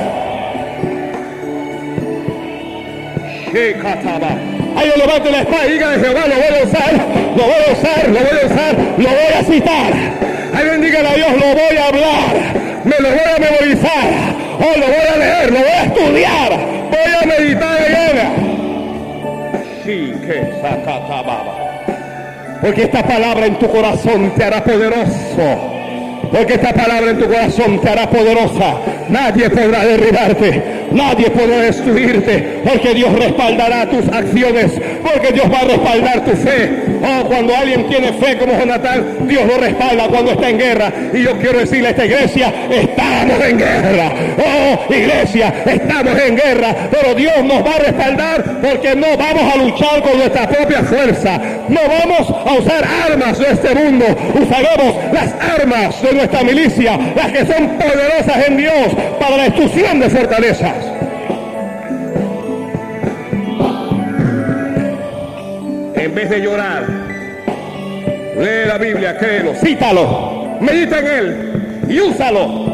[3.57, 6.93] Ahí levante la espada y dígale Jehová, lo voy a usar,
[7.37, 9.93] lo voy a usar, lo voy a usar, lo voy a citar.
[10.55, 12.35] Ahí bendiga a Dios, lo voy a hablar,
[12.85, 14.09] me lo voy a memorizar,
[14.59, 16.51] o lo voy a leer, lo voy a estudiar,
[16.91, 18.31] voy a meditar en ella.
[19.85, 20.57] Sí, que.
[22.61, 25.73] Porque esta palabra en tu corazón te hará poderoso.
[26.31, 28.75] Porque esta palabra en tu corazón te hará poderosa.
[29.09, 30.76] Nadie podrá derribarte.
[30.97, 32.63] Nadie podrá destruirte.
[32.65, 34.73] Porque Dios respaldará tus acciones.
[35.03, 36.87] Porque Dios va a respaldar tu fe.
[37.03, 40.93] Oh, cuando alguien tiene fe como Jonatán, Dios lo respalda cuando está en guerra.
[41.13, 44.13] Y yo quiero decirle a esta iglesia, estamos en guerra.
[44.39, 46.75] Oh, iglesia, estamos en guerra.
[46.91, 51.39] Pero Dios nos va a respaldar porque no vamos a luchar con nuestra propia fuerza.
[51.69, 54.07] No vamos a usar armas de este mundo.
[54.35, 58.89] Usaremos las armas de nuestra milicia, las que son poderosas en Dios
[59.21, 60.96] para la destrucción de fortalezas.
[66.29, 66.85] De llorar,
[68.37, 72.67] lee la Biblia, créelo, cítalo, medita en él y úsalo.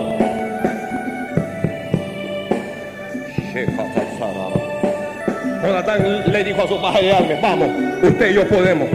[5.62, 7.68] Jonatán le dijo a su paje de armas, vamos,
[8.02, 8.88] usted y yo podemos,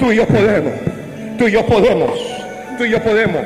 [0.00, 0.72] tú y yo podemos,
[1.36, 2.10] tú y yo podemos,
[2.78, 3.42] tú y yo podemos.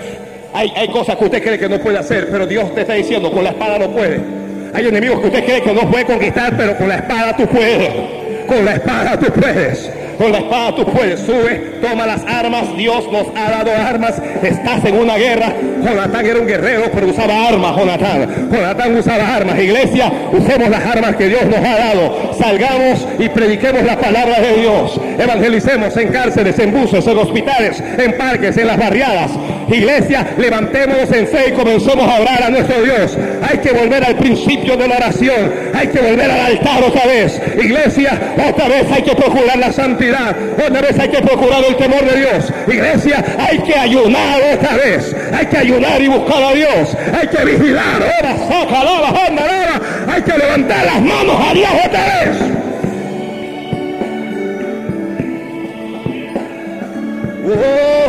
[0.54, 3.32] Hay, hay cosas que usted cree que no puede hacer, pero Dios te está diciendo,
[3.32, 4.20] con la espada no puede.
[4.72, 7.90] Hay enemigos que usted cree que no puede conquistar, pero con la espada tú puedes.
[8.46, 10.01] Con la espada tú puedes.
[10.18, 11.20] Con la espada tú puedes.
[11.20, 12.76] Sube, toma las armas.
[12.76, 14.20] Dios nos ha dado armas.
[14.42, 15.52] Estás en una guerra.
[15.84, 18.50] Jonatán era un guerrero, pero usaba armas, Jonatán.
[18.52, 19.58] Jonatán usaba armas.
[19.58, 22.34] Iglesia, usemos las armas que Dios nos ha dado.
[22.38, 25.00] Salgamos y prediquemos la palabra de Dios.
[25.18, 29.30] Evangelicemos en cárceles, en buses, en hospitales, en parques, en las barriadas.
[29.72, 33.16] Iglesia, levantémonos en fe y comencemos a orar a nuestro Dios.
[33.48, 35.52] Hay que volver al principio de la oración.
[35.74, 37.40] Hay que volver al altar otra vez.
[37.62, 40.36] Iglesia, otra vez hay que procurar la santidad.
[40.54, 42.52] Otra vez hay que procurar el temor de Dios.
[42.66, 45.14] Iglesia, hay que ayunar otra vez.
[45.32, 46.96] Hay que ayunar y buscar a Dios.
[47.18, 48.02] Hay que vigilar.
[48.20, 48.32] Ora.
[50.08, 52.36] Hay que levantar las manos a Dios otra vez.
[57.44, 58.01] Oh,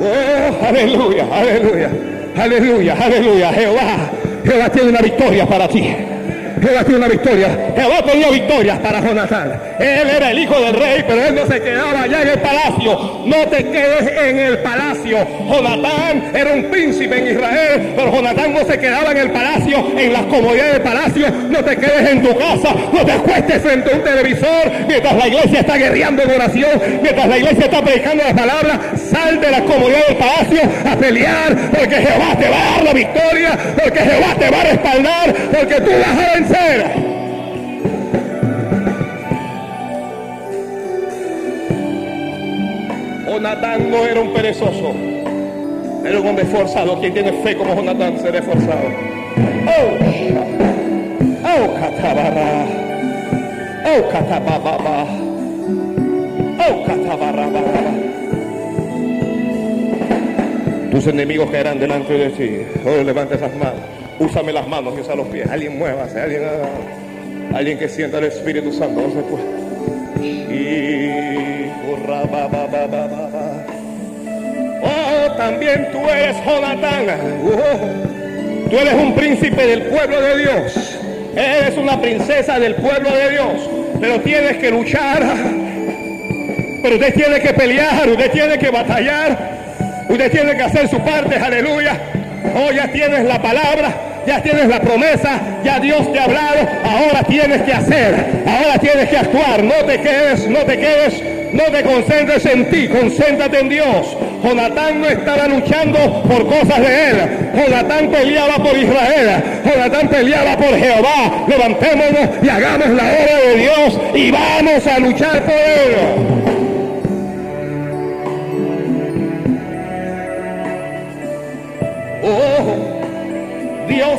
[0.00, 1.90] Oh, aleluya, aleluya,
[2.36, 3.52] aleluya, aleluya.
[3.52, 4.10] Jehová,
[4.44, 5.94] Jehová tiene una victoria para ti.
[6.60, 7.72] Jehová tiene una victoria.
[7.76, 9.52] Jehová tenía victorias para Jonatán.
[9.78, 13.22] Él era el hijo del rey, pero él no se quedaba allá en el palacio.
[13.26, 15.18] No te quedes en el palacio.
[15.48, 20.12] Jonatán era un príncipe en Israel, pero Jonatán no se quedaba en el palacio, en
[20.12, 21.26] las comodidades del palacio.
[21.48, 25.28] No te quedes en tu casa, no te acuestes frente a un televisor mientras la
[25.28, 26.70] iglesia está guerreando en oración,
[27.02, 28.80] mientras la iglesia está predicando la palabra.
[29.10, 30.60] Sal de la comodidad del palacio
[30.90, 34.64] a pelear, porque Jehová te va a dar la victoria, porque Jehová te va a
[34.64, 37.12] respaldar, porque tú vas a vencer.
[43.26, 44.94] Jonatán no era un perezoso,
[46.04, 47.00] era un hombre forzado.
[47.00, 48.88] Quien tiene fe como Jonatán será esforzado.
[49.66, 49.96] Oh,
[51.44, 52.66] oh, catabarra.
[53.84, 55.06] Oh, catabababa.
[56.58, 57.48] Oh, catabarra.
[60.90, 62.66] Tus enemigos caerán delante de ti.
[62.84, 64.01] Oh, levanta esas manos.
[64.18, 65.48] Úsame las manos y usa los pies.
[65.50, 66.42] Alguien muévase, alguien
[67.54, 69.02] Alguien que sienta el Espíritu Santo.
[69.02, 69.22] No.
[74.82, 77.06] Oh, también tú eres Jonatán.
[77.44, 80.98] Oh, tú eres un príncipe del pueblo de Dios.
[81.36, 83.70] Eres una princesa del pueblo de Dios.
[84.00, 85.22] Pero tienes que luchar.
[86.82, 88.08] Pero usted tiene que pelear.
[88.08, 90.06] Usted tiene que batallar.
[90.08, 91.36] Usted tiene que hacer su parte.
[91.36, 92.00] Aleluya.
[92.54, 94.12] Oh, ya tienes la palabra.
[94.26, 99.08] Ya tienes la promesa, ya Dios te ha hablado, ahora tienes que hacer, ahora tienes
[99.08, 103.68] que actuar, no te quedes, no te quedes, no te concentres en ti, concéntrate en
[103.68, 104.16] Dios.
[104.44, 107.16] Jonatán no estaba luchando por cosas de él,
[107.54, 111.44] Jonatán peleaba por Israel, Jonatán peleaba por Jehová.
[111.48, 116.31] Levantémonos y hagamos la obra de Dios y vamos a luchar por él.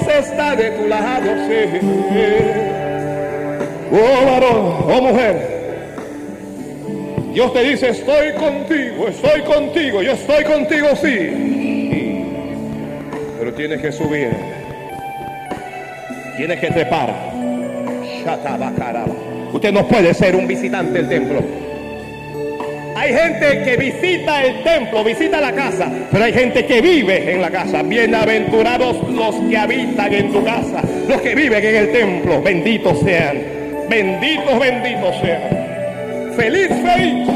[0.07, 1.79] Está de tu lado, sí.
[3.91, 5.53] Oh, varón, oh, mujer.
[7.33, 12.25] Dios te dice, estoy contigo, estoy contigo, yo estoy contigo, sí.
[13.39, 14.29] Pero tienes que subir.
[16.37, 17.13] Tienes que trepar.
[19.53, 21.62] Usted no puede ser un visitante del templo.
[23.03, 27.41] Hay gente que visita el templo, visita la casa, pero hay gente que vive en
[27.41, 27.83] la casa.
[27.83, 32.41] Bienaventurados los que habitan en tu casa, los que viven en el templo.
[32.41, 33.39] Benditos sean,
[33.89, 36.33] benditos, benditos sean.
[36.37, 37.33] Feliz, feliz.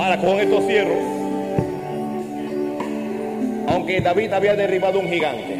[0.00, 0.94] Ahora con esto cierro.
[3.68, 5.56] Aunque David había derribado un gigante,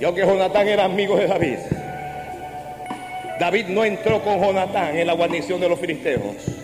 [0.00, 1.58] y aunque Jonatán era amigo de David,
[3.38, 6.22] David no entró con Jonatán en la guarnición de los filisteos.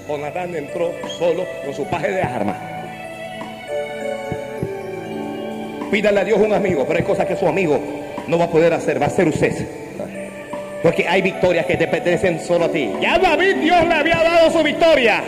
[0.09, 2.57] Jonatán entró solo con su paje de armas.
[5.91, 7.79] Pídale a Dios un amigo, pero hay cosas que su amigo
[8.27, 9.53] no va a poder hacer, va a ser usted.
[10.83, 12.91] Porque hay victorias que te pertenecen solo a ti.
[13.03, 15.23] Ya David Dios le había dado su victoria.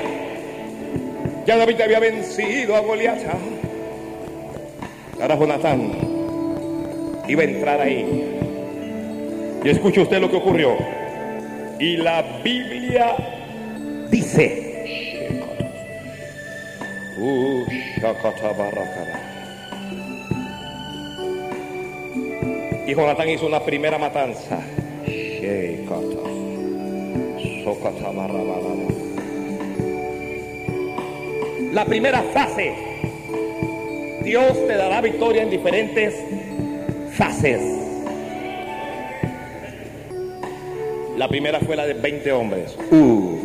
[1.46, 3.20] Ya David había vencido a Goliat.
[5.20, 5.92] Ahora Jonatán
[7.28, 8.40] iba a entrar ahí.
[9.62, 10.76] Y escuche usted lo que ocurrió.
[11.78, 13.16] Y la Biblia
[14.10, 14.64] dice.
[22.86, 24.60] Y Jonatán hizo una primera matanza.
[31.74, 32.72] La primera fase.
[34.22, 36.14] Dios te dará victoria en diferentes
[37.14, 37.60] fases.
[41.16, 42.76] La primera fue la de 20 hombres.
[42.92, 43.38] Uh.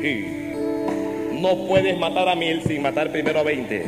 [0.00, 3.86] Y no puedes matar a mil sin matar primero a 20.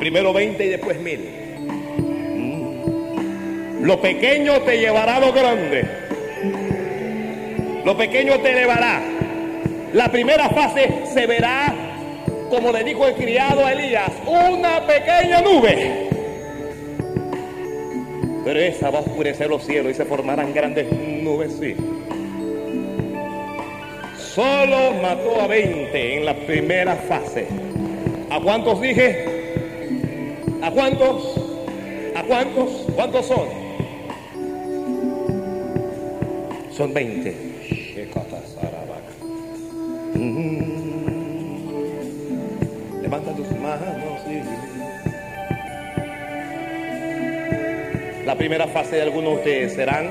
[0.00, 1.20] Primero 20 y después mil.
[3.80, 5.84] Lo pequeño te llevará a lo grande.
[7.84, 9.15] Lo pequeño te elevará.
[9.92, 11.74] La primera fase se verá,
[12.50, 16.08] como le dijo el criado a Elías, una pequeña nube.
[18.44, 21.74] Pero esa va a oscurecer los cielos y se formarán grandes nubes, sí.
[24.18, 27.48] Solo mató a 20 en la primera fase.
[28.30, 29.24] ¿A cuántos dije?
[30.62, 31.40] ¿A cuántos?
[32.14, 32.86] ¿A cuántos?
[32.94, 33.48] ¿Cuántos son?
[36.70, 37.55] Son 20.
[43.02, 43.86] Levanta tus manos.
[48.24, 50.08] La primera fase de algunos de ustedes serán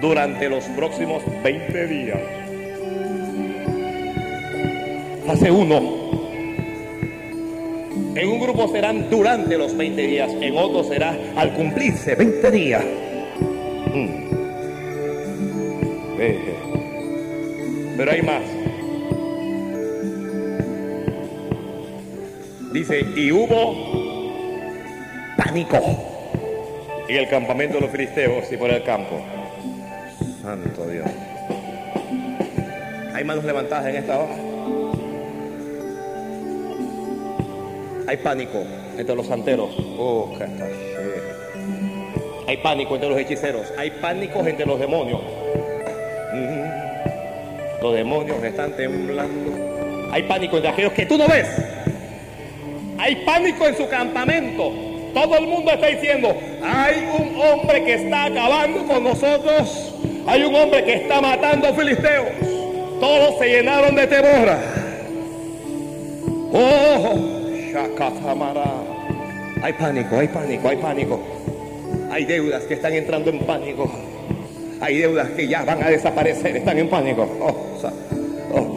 [0.00, 2.18] durante los próximos 20 días.
[5.26, 6.00] Fase 1.
[8.14, 12.84] En un grupo serán durante los 20 días, en otro será al cumplirse 20 días.
[13.94, 14.30] Mm.
[16.16, 16.38] Ve.
[17.96, 18.59] Pero hay más.
[22.80, 23.74] Dice, y hubo
[25.36, 25.76] pánico
[27.06, 29.20] en el campamento de los filisteos y por el campo.
[30.40, 31.06] Santo Dios.
[33.12, 34.34] Hay manos levantadas en esta hora.
[38.08, 38.64] Hay pánico
[38.96, 39.76] entre los santeros.
[39.98, 40.34] Oh.
[42.48, 43.74] Hay pánico entre los hechiceros.
[43.76, 45.20] Hay pánicos entre los demonios.
[46.32, 47.82] Mm.
[47.82, 50.10] Los demonios están temblando.
[50.12, 51.46] Hay pánico entre aquellos que tú no ves.
[53.10, 54.72] Hay pánico en su campamento.
[55.12, 56.32] Todo el mundo está diciendo,
[56.62, 59.94] hay un hombre que está acabando con nosotros.
[60.28, 62.28] Hay un hombre que está matando a filisteos.
[63.00, 64.48] Todos se llenaron de temor.
[66.52, 67.18] Oh,
[67.72, 68.74] Shakatamara.
[69.60, 71.20] Hay pánico, hay pánico, hay pánico.
[72.12, 73.90] Hay deudas que están entrando en pánico.
[74.80, 77.28] Hay deudas que ya van a desaparecer, están en pánico.
[77.40, 77.56] Oh,
[78.54, 78.76] oh,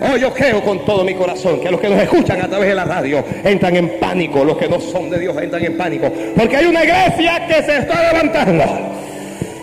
[0.00, 2.74] Oh, yo creo con todo mi corazón que los que nos escuchan a través de
[2.74, 6.56] la radio entran en pánico, los que no son de Dios entran en pánico, porque
[6.56, 8.64] hay una iglesia que se está levantando.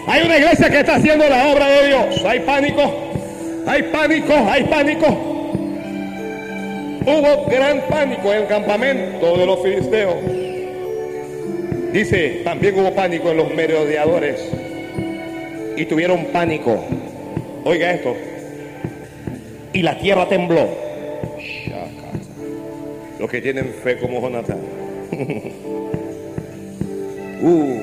[0.07, 2.25] Hay una iglesia que está haciendo la obra de Dios.
[2.25, 2.93] Hay pánico,
[3.65, 5.07] hay pánico, hay pánico.
[7.07, 10.15] Hubo gran pánico en el campamento de los filisteos.
[11.91, 14.51] Dice, también hubo pánico en los merodeadores
[15.77, 16.83] y tuvieron pánico.
[17.63, 18.15] Oiga esto,
[19.75, 20.69] y la tierra tembló.
[23.19, 24.59] Los que tienen fe como Jonatán.
[27.41, 27.79] uh,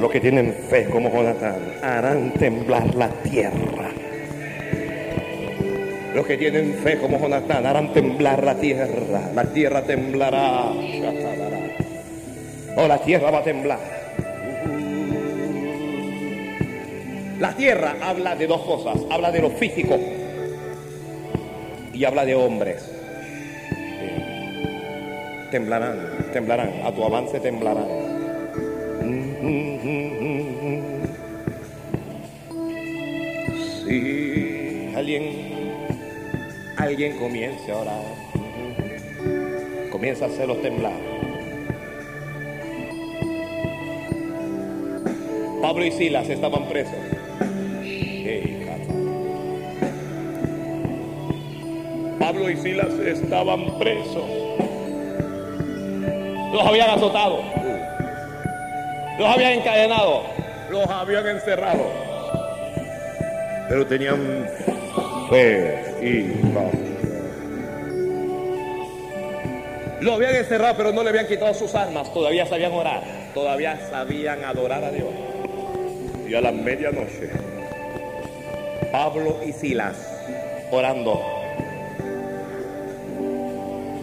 [0.00, 3.90] los que tienen fe como Jonatán harán temblar la tierra.
[6.16, 9.30] Los que tienen fe como Jonatán harán temblar la tierra.
[9.32, 10.72] La tierra temblará.
[12.76, 13.78] Oh, la tierra va a temblar.
[17.38, 18.98] La tierra habla de dos cosas.
[19.10, 19.96] Habla de lo físico
[21.96, 22.90] y habla de hombres.
[25.50, 27.86] Temblarán, temblarán, a tu avance temblarán.
[33.86, 35.22] Sí, alguien,
[36.76, 38.02] alguien comience a orar.
[39.90, 40.92] Comienza a hacerlos temblar.
[45.62, 46.94] Pablo y Silas estaban presos.
[52.26, 54.24] Pablo y Silas estaban presos.
[56.52, 57.40] Los habían azotado.
[59.16, 60.24] Los habían encadenado.
[60.68, 61.86] Los habían encerrado.
[63.68, 64.44] Pero tenían
[65.30, 66.34] fe y
[70.02, 72.12] Lo habían encerrado, pero no le habían quitado sus armas.
[72.12, 73.04] Todavía sabían orar.
[73.34, 75.10] Todavía sabían adorar a Dios.
[76.28, 77.30] Y a la medianoche,
[78.90, 79.94] Pablo y Silas
[80.72, 81.35] orando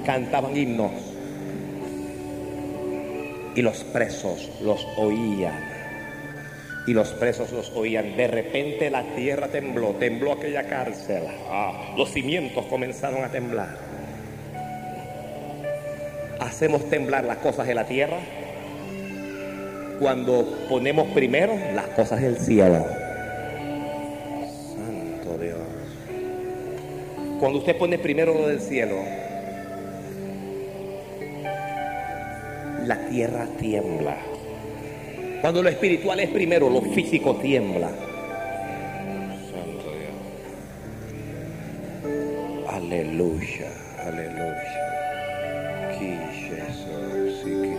[0.05, 0.91] cantaban himnos
[3.55, 5.71] y los presos los oían.
[6.85, 8.17] Y los presos los oían.
[8.17, 11.23] De repente la tierra tembló, tembló aquella cárcel.
[11.49, 13.77] Ah, los cimientos comenzaron a temblar.
[16.39, 18.17] Hacemos temblar las cosas de la tierra
[19.99, 22.85] cuando ponemos primero las cosas del cielo.
[24.75, 25.59] Santo Dios.
[27.39, 28.97] Cuando usted pone primero lo del cielo,
[32.85, 34.17] la tierra tiembla.
[35.41, 37.89] Cuando lo espiritual es primero, lo físico tiembla.
[39.51, 39.91] Santo.
[42.69, 43.71] Aleluya,
[44.05, 44.89] aleluya.
[45.97, 47.73] Ki Jesús, sí,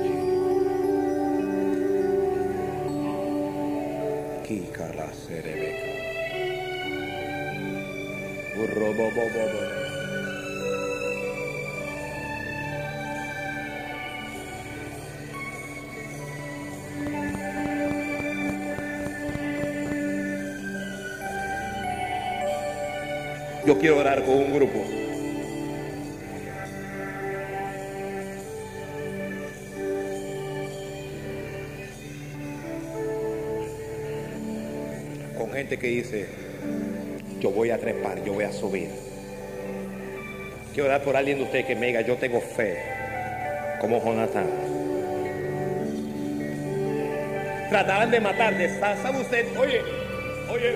[23.67, 24.85] Yo quiero orar con un grupo.
[35.39, 36.27] Con gente que dice,
[37.41, 38.89] yo voy a trepar, yo voy a subir.
[40.73, 42.77] Quiero orar por alguien de ustedes que me diga, yo tengo fe,
[43.81, 44.47] como Jonatán.
[47.71, 48.69] Tratarán de matarte.
[48.79, 49.47] Sa- ¿Sabe usted?
[49.59, 49.81] Oye,
[50.51, 50.75] oye,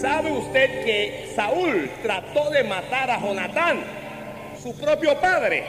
[0.00, 3.80] ¿sabe usted que Saúl trató de matar a Jonatán,
[4.62, 5.64] su propio padre?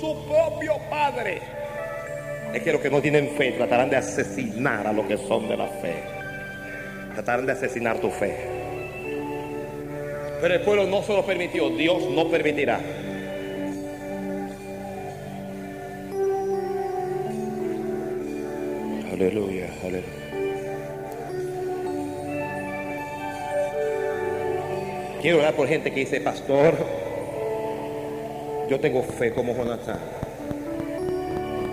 [0.00, 1.40] Su propio padre.
[2.54, 5.56] Es que los que no tienen fe tratarán de asesinar a los que son de
[5.56, 6.02] la fe.
[7.14, 8.36] Tratarán de asesinar tu fe.
[10.40, 12.80] Pero el pueblo no se lo permitió, Dios no permitirá.
[19.12, 20.31] Aleluya, aleluya.
[25.22, 26.74] Quiero orar por gente que dice, pastor,
[28.68, 30.00] yo tengo fe como Jonathan.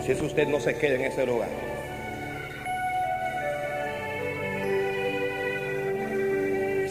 [0.06, 1.50] Si es usted, no se quede en ese lugar.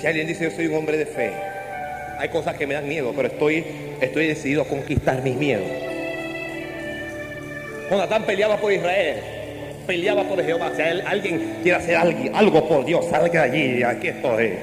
[0.01, 1.31] Si alguien dice, yo soy un hombre de fe,
[2.19, 3.65] hay cosas que me dan miedo, pero estoy,
[4.01, 5.69] estoy decidido a conquistar mis miedos.
[7.89, 9.17] Jonatán peleaba por Israel,
[9.87, 10.73] peleaba por Jehová.
[10.75, 14.55] Si alguien quiere hacer algo por Dios, salga de allí, aquí estoy.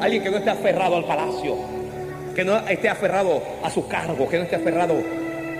[0.00, 1.56] Alguien que no esté aferrado al palacio,
[2.34, 4.94] que no esté aferrado a su cargo, que no esté aferrado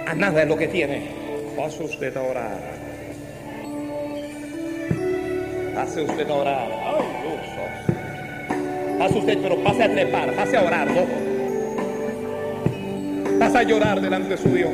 [0.07, 1.09] a nada de lo que tiene.
[1.57, 2.59] Pase usted a orar.
[5.75, 6.69] Pase usted a orar.
[8.99, 11.07] Pase usted, pero pase a trepar, pase a orar, ¿no?
[13.39, 14.71] Pase a llorar delante de su Dios.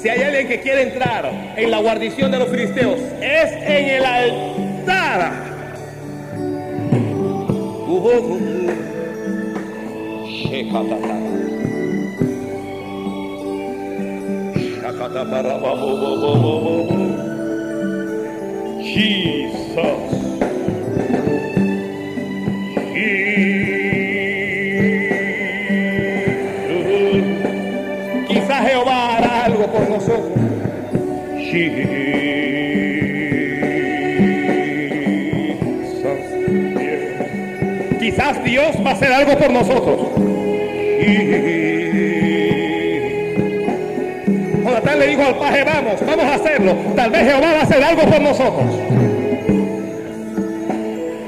[0.00, 4.04] Si hay alguien que quiere entrar en la guarnición de los filisteos, es en el
[4.04, 4.71] altar.
[4.86, 5.34] Uh, uh, uh.
[10.28, 11.16] Shekatata.
[14.80, 17.00] Shakatabarabababababa.
[18.82, 18.82] Jesus.
[18.82, 20.51] Jesus.
[39.02, 39.96] Hacer algo por nosotros.
[44.64, 46.76] Jonatán le dijo al paje, vamos, vamos a hacerlo.
[46.94, 48.66] Tal vez Jehová va a hacer algo por nosotros.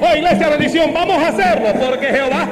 [0.00, 2.48] Oh, iglesia bendición, vamos a hacerlo porque Jehová,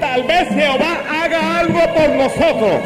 [0.00, 2.80] tal vez Jehová haga algo por nosotros.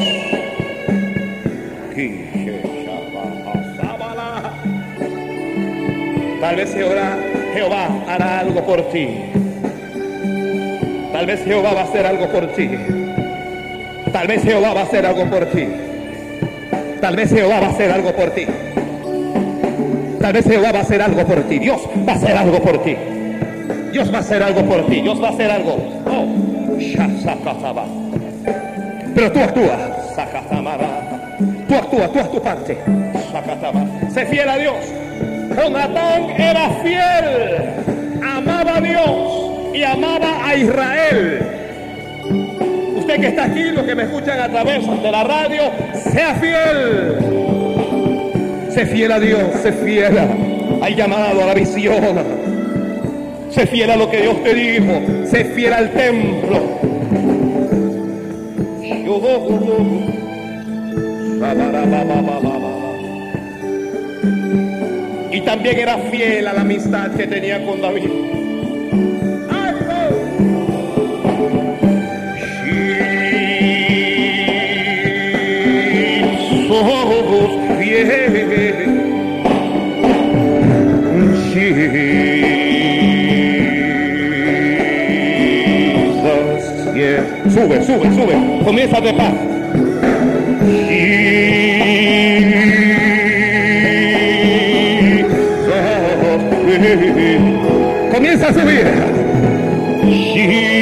[6.40, 7.18] Tal vez Jehová,
[7.52, 9.39] Jehová hará algo por ti.
[11.20, 12.70] Tal vez Jehová va a hacer algo por ti.
[14.10, 15.68] Tal vez Jehová va a hacer algo por ti.
[16.98, 18.46] Tal vez Jehová va a hacer algo por ti.
[20.18, 21.58] Tal vez Jehová va a hacer algo por ti.
[21.58, 22.96] Dios va a hacer algo por ti.
[23.92, 25.02] Dios va a hacer algo por ti.
[25.02, 25.76] Dios va a hacer algo.
[26.06, 26.26] Oh.
[29.14, 29.76] Pero tú actúa.
[30.16, 31.36] Sakatamara.
[31.68, 32.78] Tú actúa, tú haz tu parte.
[34.14, 34.76] Sé fiel a Dios.
[35.54, 38.22] Jonatán era fiel.
[38.22, 39.49] Amaba a Dios
[39.80, 41.38] y amaba a Israel.
[42.98, 45.62] Usted que está aquí, los que me escuchan a través de la radio,
[45.94, 47.16] sea fiel.
[48.70, 50.18] Sé fiel a Dios, sé fiel
[50.82, 51.96] al llamado, a la visión.
[53.50, 55.00] Sé fiel a lo que Dios te dijo.
[55.24, 56.60] Sé fiel al templo.
[65.32, 68.39] Y también era fiel a la amistad que tenía con David.
[85.90, 87.22] Jesus, yeah.
[87.50, 88.34] Sube, sube, sube.
[88.64, 89.32] Comienza a trepar.
[90.60, 91.40] Jesus.
[98.10, 98.86] Comienza a subir.
[100.34, 100.76] Jesus.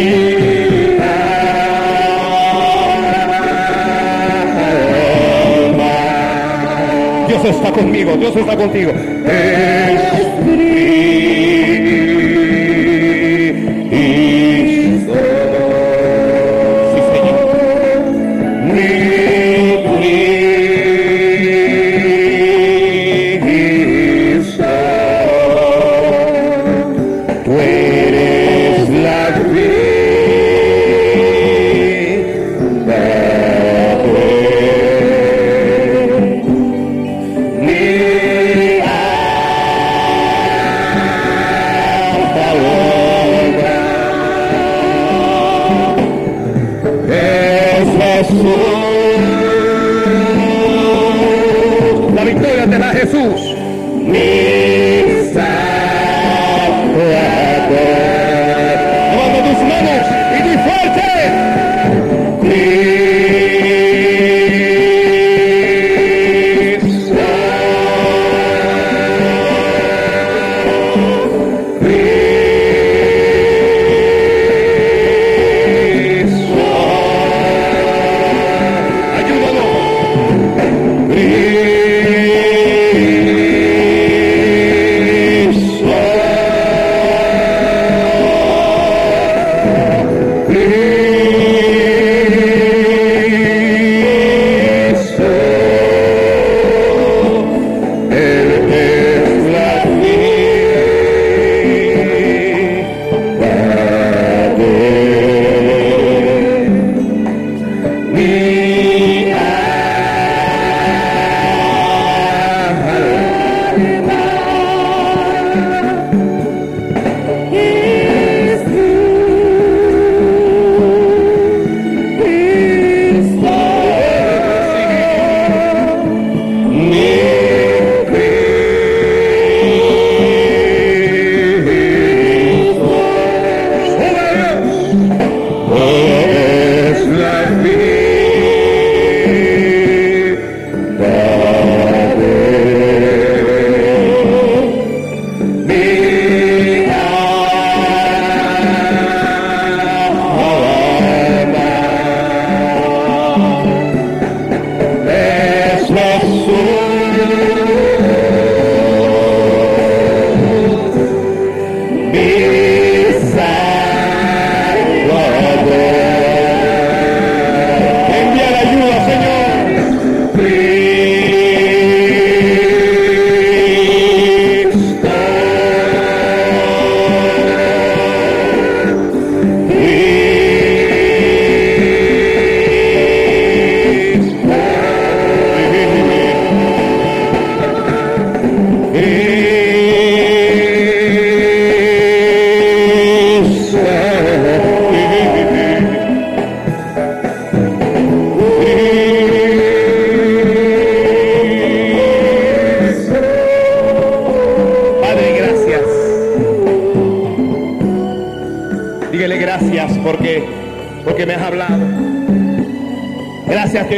[5.66, 5.96] alma.
[7.28, 8.94] Dios está conmigo, Dios está contigo.
[9.26, 10.25] Espíritu.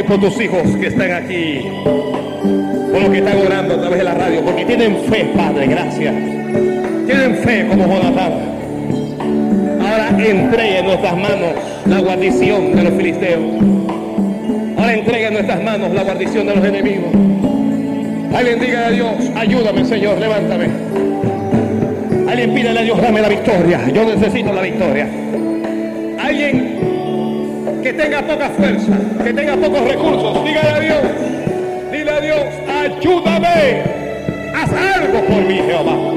[0.08, 1.62] Por tus hijos que están aquí,
[2.92, 6.16] por los que están orando a través de la radio, porque tienen fe, Padre, gracias.
[7.06, 8.34] Tienen fe como Jonatán.
[9.82, 11.52] Ahora entregue en nuestras manos
[11.86, 13.42] la guarnición de los filisteos.
[14.78, 17.12] Ahora entregue en nuestras manos la guarnición de los enemigos.
[18.34, 20.68] Alguien diga a Dios, ayúdame Señor, levántame.
[22.30, 23.90] Alguien pídele a Dios, dame la victoria.
[23.94, 25.08] Yo necesito la victoria.
[26.20, 26.78] Alguien
[27.84, 28.98] que tenga poca fuerza,
[29.78, 31.00] pocos recursos, dígale a Dios,
[31.92, 33.84] dile a Dios, ayúdame.
[34.56, 36.14] Haz algo por mí, Jehová.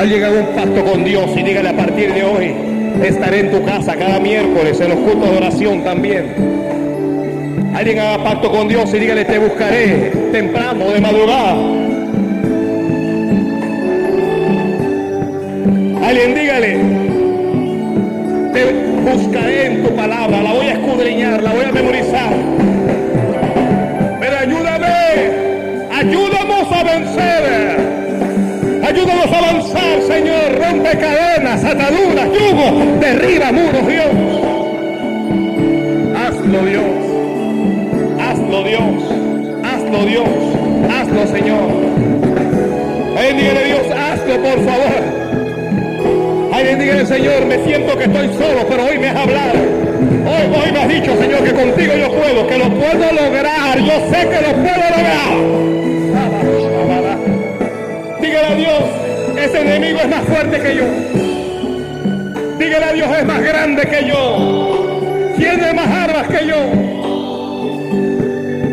[0.00, 2.54] Alguien haga un pacto con Dios y dígale a partir de hoy,
[3.04, 6.34] estaré en tu casa cada miércoles, en los cultos de oración también.
[7.74, 11.56] Alguien haga pacto con Dios y dígale, te buscaré temprano, de madrugada.
[16.02, 16.78] Alguien dígale,
[18.52, 19.61] te buscaré
[19.92, 22.32] palabra, la voy a escudriñar, la voy a memorizar.
[24.20, 27.92] Pero ayúdame, ayúdanos a vencer.
[28.84, 30.58] Ayúdanos a avanzar, Señor.
[30.58, 34.10] Rompe cadenas, ataduras, yugos, derriba muros, Dios.
[36.16, 36.84] Hazlo, Dios.
[38.20, 39.02] Hazlo, Dios.
[39.64, 40.28] Hazlo, Dios.
[40.90, 41.68] Hazlo, Señor.
[43.16, 45.02] Ay, dígale, Dios, hazlo, por favor.
[46.52, 49.81] Alguien dígale, Señor, me siento que estoy solo, pero hoy me has hablado.
[50.02, 53.78] Hoy, hoy me has dicho, Señor, que contigo yo puedo, que lo puedo lograr.
[53.78, 55.62] Yo sé que lo puedo lograr.
[58.20, 58.82] Dígale a Dios,
[59.40, 60.84] ese enemigo es más fuerte que yo.
[62.58, 65.32] Dígale a Dios, es más grande que yo.
[65.36, 66.56] Tiene más armas que yo.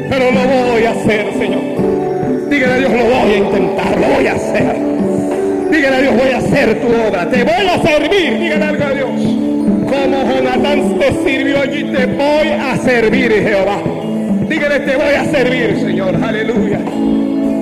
[0.10, 2.50] Pero lo voy a hacer, Señor.
[2.50, 4.76] Dígale a Dios, lo voy a intentar, lo voy a hacer.
[5.72, 8.40] Dígale a Dios, voy a hacer tu obra, te voy a servir.
[8.40, 9.39] Dígale algo a Dios.
[9.90, 13.82] Como Jonatán te sirvió allí, te voy a servir, Jehová.
[14.48, 16.16] Dígale, te voy a servir, Señor.
[16.24, 16.80] Aleluya.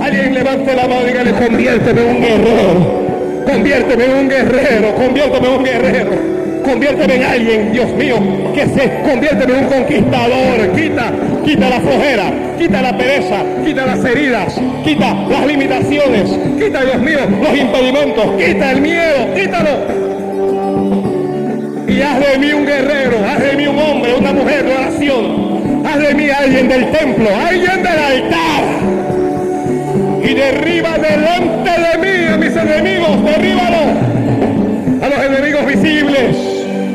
[0.01, 3.43] Alguien levante la mano y dígale, conviérteme en un guerrero.
[3.45, 6.37] Conviérteme en un guerrero, conviérteme en un guerrero.
[6.65, 8.15] Conviérteme en alguien, Dios mío,
[8.53, 10.71] que se convierte en un conquistador.
[10.75, 11.13] Quita,
[11.45, 16.29] quita la flojera, quita la pereza, quita las heridas, quita las limitaciones,
[16.59, 20.06] quita, Dios mío, los impedimentos, quita el miedo, quítalo.
[21.97, 25.83] Y haz de mí un guerrero, haz de mí un hombre, una mujer de oración.
[25.83, 28.63] Haz de mí alguien del templo, alguien del altar.
[30.23, 33.77] Y derriba delante de mí a mis enemigos, derríbalo.
[35.01, 36.37] A los enemigos visibles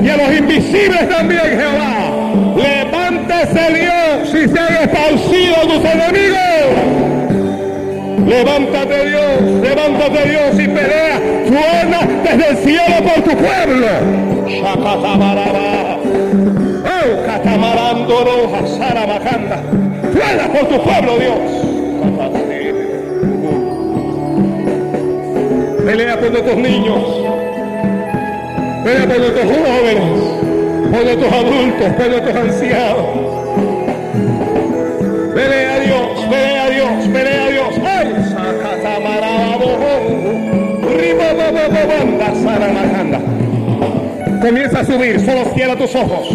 [0.04, 2.12] y a los invisibles también, Jehová.
[2.56, 7.21] Levántese Dios y sean esparcidos tus enemigos.
[8.32, 11.20] Levántate Dios, levántate Dios y pelea.
[11.46, 13.86] Suena desde el cielo por tu pueblo.
[16.86, 19.62] Oh, catamarandoro, hasarabajanda.
[20.12, 21.38] Suena por tu pueblo, Dios.
[25.84, 27.04] Pelea por nuestros niños.
[28.82, 30.10] Pelea por nuestros jóvenes.
[30.90, 33.31] Por nuestros adultos, por nuestros ancianos.
[44.40, 46.28] Comienza a subir, solo cierra tus ojos.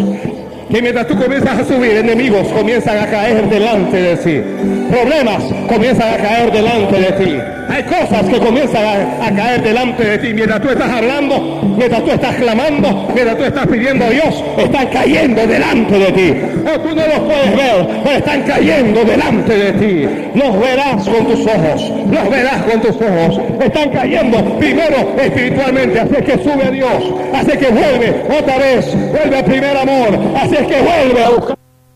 [0.71, 4.41] Que mientras tú comienzas a subir, enemigos comienzan a caer delante de ti.
[4.89, 7.37] Problemas comienzan a caer delante de ti.
[7.69, 8.83] Hay cosas que comienzan
[9.21, 10.33] a, caer delante de ti.
[10.33, 14.87] Mientras tú estás hablando, mientras tú estás clamando, mientras tú estás pidiendo a Dios, están
[14.87, 16.33] cayendo delante de ti.
[16.67, 20.29] O tú no los puedes ver, pero están cayendo delante de ti.
[20.35, 23.39] Los verás con tus ojos, los verás con tus ojos.
[23.61, 25.99] Están cayendo primero espiritualmente.
[25.99, 29.77] Así es que sube a Dios, así es que vuelve otra vez, vuelve al primer
[29.77, 30.19] amor.
[30.35, 31.56] Así es que vuelve a buscar